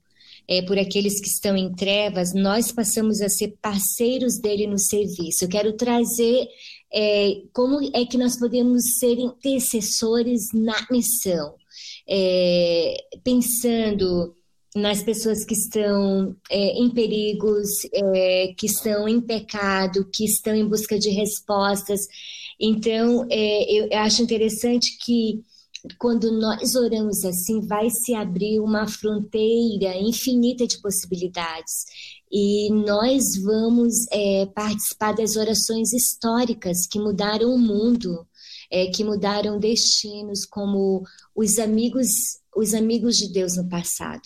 [0.49, 5.45] é, por aqueles que estão em trevas, nós passamos a ser parceiros dele no serviço.
[5.45, 6.49] Eu quero trazer
[6.93, 11.55] é, como é que nós podemos ser intercessores na missão,
[12.09, 14.35] é, pensando
[14.75, 20.67] nas pessoas que estão é, em perigos, é, que estão em pecado, que estão em
[20.67, 22.01] busca de respostas.
[22.59, 25.43] Então, é, eu acho interessante que
[25.99, 31.85] quando nós oramos assim, vai se abrir uma fronteira infinita de possibilidades.
[32.30, 38.26] E nós vamos é, participar das orações históricas que mudaram o mundo,
[38.70, 41.03] é, que mudaram destinos, como
[41.35, 42.09] os amigos,
[42.57, 44.22] os amigos de Deus no passado.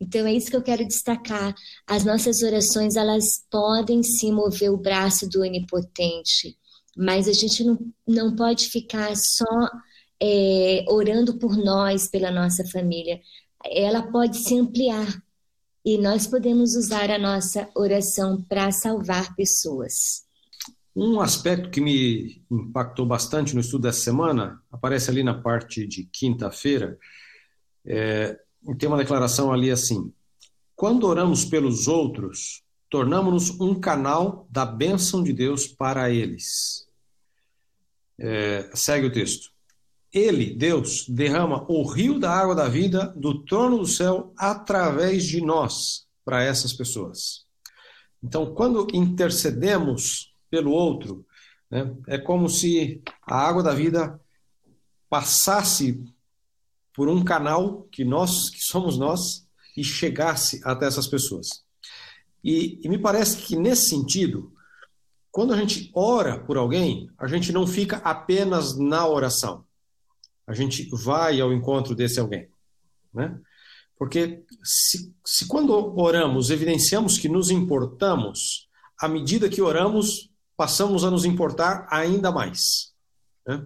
[0.00, 1.54] Então é isso que eu quero destacar.
[1.86, 6.56] As nossas orações elas podem sim mover o braço do onipotente,
[6.96, 9.70] mas a gente não, não pode ficar só
[10.22, 13.20] é, orando por nós, pela nossa família,
[13.64, 15.22] ela pode se ampliar
[15.84, 20.24] e nós podemos usar a nossa oração para salvar pessoas.
[20.96, 26.04] Um aspecto que me impactou bastante no estudo dessa semana aparece ali na parte de
[26.04, 26.96] quinta-feira.
[27.84, 28.38] É,
[28.78, 30.12] tem uma declaração ali assim:
[30.76, 36.86] quando oramos pelos outros, tornamos-nos um canal da bênção de Deus para eles.
[38.18, 39.53] É, segue o texto.
[40.14, 45.40] Ele, Deus, derrama o rio da água da vida do trono do céu através de
[45.40, 47.44] nós para essas pessoas.
[48.22, 51.26] Então, quando intercedemos pelo outro,
[51.68, 54.20] né, é como se a água da vida
[55.10, 56.00] passasse
[56.94, 59.44] por um canal que nós, que somos nós,
[59.76, 61.64] e chegasse até essas pessoas.
[62.42, 64.52] E, e me parece que nesse sentido,
[65.32, 69.64] quando a gente ora por alguém, a gente não fica apenas na oração
[70.46, 72.48] a gente vai ao encontro desse alguém.
[73.12, 73.38] Né?
[73.96, 78.68] Porque se, se quando oramos evidenciamos que nos importamos,
[79.00, 82.92] à medida que oramos, passamos a nos importar ainda mais.
[83.46, 83.64] Né?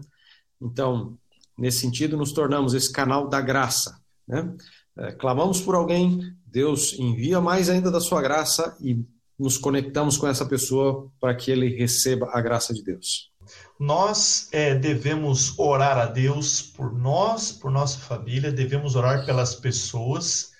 [0.61, 1.18] Então,
[1.57, 4.01] nesse sentido, nos tornamos esse canal da graça.
[4.26, 4.55] Né?
[4.97, 9.05] É, clamamos por alguém, Deus envia mais ainda da sua graça e
[9.39, 13.31] nos conectamos com essa pessoa para que ele receba a graça de Deus.
[13.79, 20.51] Nós é, devemos orar a Deus por nós, por nossa família, devemos orar pelas pessoas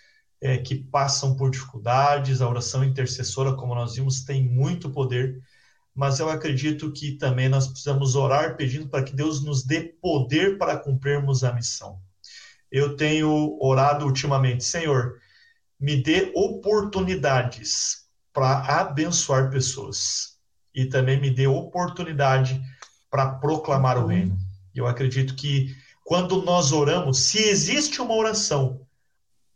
[0.41, 2.41] é, que passam por dificuldades.
[2.41, 5.43] A oração intercessora, como nós vimos, tem muito poder,
[5.93, 10.57] mas eu acredito que também nós precisamos orar pedindo para que Deus nos dê poder
[10.57, 12.01] para cumprirmos a missão.
[12.71, 15.19] Eu tenho orado ultimamente, Senhor,
[15.81, 20.39] me dê oportunidades para abençoar pessoas
[20.73, 22.78] e também me dê oportunidade para
[23.11, 24.37] proclamar o reino.
[24.75, 28.81] Eu acredito que quando nós oramos, se existe uma oração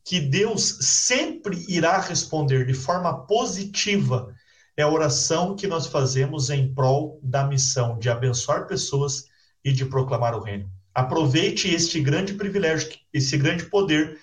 [0.05, 4.35] que Deus sempre irá responder de forma positiva,
[4.77, 9.27] é a oração que nós fazemos em prol da missão de abençoar pessoas
[9.65, 10.69] e de proclamar o reino.
[10.95, 14.19] Aproveite este grande privilégio, esse grande poder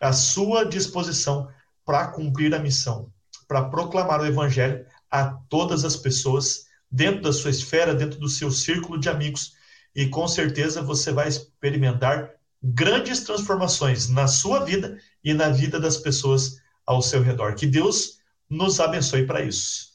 [0.00, 1.48] à sua disposição
[1.84, 3.10] para cumprir a missão,
[3.46, 6.63] para proclamar o evangelho a todas as pessoas
[6.94, 9.54] dentro da sua esfera, dentro do seu círculo de amigos,
[9.96, 12.30] e com certeza você vai experimentar
[12.62, 17.56] grandes transformações na sua vida e na vida das pessoas ao seu redor.
[17.56, 18.18] Que Deus
[18.48, 19.93] nos abençoe para isso.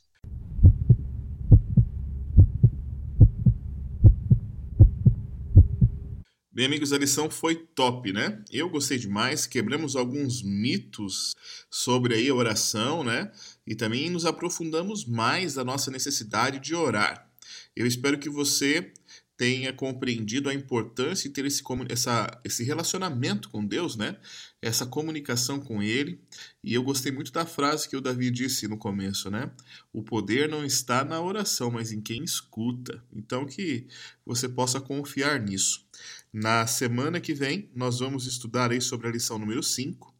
[6.59, 8.43] Bem, amigos, a lição foi top, né?
[8.51, 11.33] Eu gostei demais, quebramos alguns mitos
[11.71, 13.31] sobre aí a oração, né?
[13.65, 17.31] E também nos aprofundamos mais na nossa necessidade de orar.
[17.73, 18.91] Eu espero que você
[19.37, 24.17] tenha compreendido a importância de ter esse, essa, esse relacionamento com Deus, né?
[24.61, 26.19] Essa comunicação com Ele.
[26.61, 29.49] E eu gostei muito da frase que o Davi disse no começo, né?
[29.93, 33.01] O poder não está na oração, mas em quem escuta.
[33.13, 33.87] Então que
[34.25, 35.87] você possa confiar nisso.
[36.31, 40.15] Na semana que vem, nós vamos estudar aí sobre a lição número 5,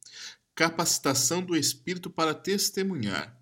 [0.56, 3.38] capacitação do espírito para testemunhar.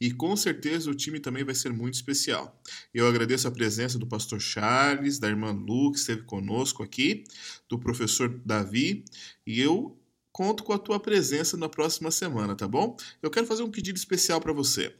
[0.00, 2.62] E com certeza o time também vai ser muito especial.
[2.94, 7.24] Eu agradeço a presença do pastor Charles, da irmã Lu, que esteve conosco aqui,
[7.68, 9.04] do professor Davi,
[9.44, 9.98] e eu
[10.30, 12.96] conto com a tua presença na próxima semana, tá bom?
[13.20, 14.94] Eu quero fazer um pedido especial para você.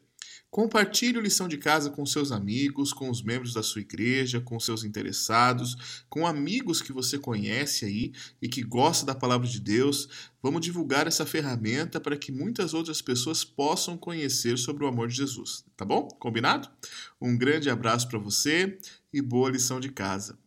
[0.52, 4.60] Compartilhe o lição de casa com seus amigos, com os membros da sua igreja, com
[4.60, 10.10] seus interessados, com amigos que você conhece aí e que gosta da palavra de Deus.
[10.42, 15.16] Vamos divulgar essa ferramenta para que muitas outras pessoas possam conhecer sobre o amor de
[15.16, 16.06] Jesus, tá bom?
[16.20, 16.68] Combinado?
[17.18, 18.78] Um grande abraço para você
[19.10, 20.38] e boa lição de casa.